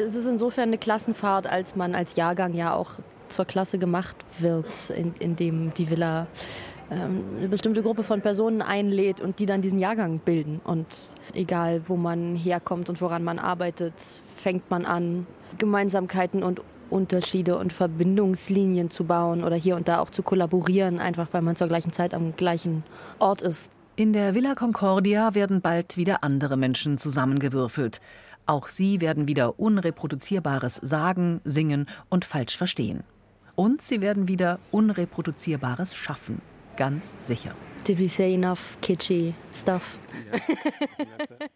Es 0.05 0.15
ist 0.15 0.27
insofern 0.27 0.69
eine 0.69 0.79
Klassenfahrt, 0.79 1.47
als 1.47 1.75
man 1.75 1.95
als 1.95 2.17
Jahrgang 2.17 2.55
ja 2.55 2.75
auch 2.75 3.01
zur 3.29 3.47
Klasse 3.47 3.79
gemacht 3.79 4.17
wird, 4.39 4.91
in, 4.91 5.15
in 5.19 5.37
dem 5.37 5.73
die 5.75 5.89
Villa 5.89 6.27
eine 6.93 7.49
bestimmte 7.49 7.83
Gruppe 7.83 8.03
von 8.03 8.21
Personen 8.21 8.63
einlädt 8.63 9.21
und 9.21 9.39
die 9.39 9.47
dann 9.47 9.63
diesen 9.63 9.79
Jahrgang 9.79 10.19
bilden. 10.19 10.61
Und 10.65 10.87
egal, 11.35 11.83
wo 11.87 11.97
man 11.97 12.37
herkommt 12.37 12.89
und 12.89 13.01
woran 13.01 13.25
man 13.25 13.39
arbeitet, 13.39 13.95
fängt 14.37 14.71
man 14.71 14.85
an, 14.85 15.27
Gemeinsamkeiten 15.59 16.43
und 16.43 16.61
Unterschiede 16.91 17.57
und 17.57 17.73
Verbindungslinien 17.73 18.91
zu 18.91 19.05
bauen 19.05 19.43
oder 19.43 19.57
hier 19.57 19.77
und 19.77 19.89
da 19.89 19.99
auch 19.99 20.11
zu 20.11 20.23
kollaborieren, 20.23 20.99
einfach 20.99 21.29
weil 21.33 21.43
man 21.43 21.57
zur 21.57 21.69
gleichen 21.69 21.93
Zeit 21.93 22.15
am 22.15 22.37
gleichen 22.37 22.85
Ort 23.19 23.43
ist. 23.43 23.73
In 23.97 24.13
der 24.13 24.35
Villa 24.35 24.55
Concordia 24.55 25.35
werden 25.35 25.61
bald 25.61 25.97
wieder 25.97 26.23
andere 26.23 26.57
Menschen 26.57 26.99
zusammengewürfelt. 26.99 28.01
Auch 28.47 28.69
sie 28.69 29.01
werden 29.01 29.29
wieder 29.29 29.59
Unreproduzierbares 29.59 30.77
sagen, 30.77 31.41
singen 31.45 31.87
und 32.09 32.25
falsch 32.25 32.57
verstehen. 32.57 33.05
Und 33.55 33.83
sie 33.83 34.01
werden 34.01 34.29
wieder 34.29 34.59
Unreproduzierbares 34.71 35.95
schaffen. 35.95 36.41
Ganz 36.77 37.15
sicher. 37.23 37.55
Did 37.85 37.99
we 37.99 38.09
say 38.09 38.33
enough 38.33 38.77
kitschy 38.81 39.35
stuff? 39.51 39.99
Yeah. 40.31 41.49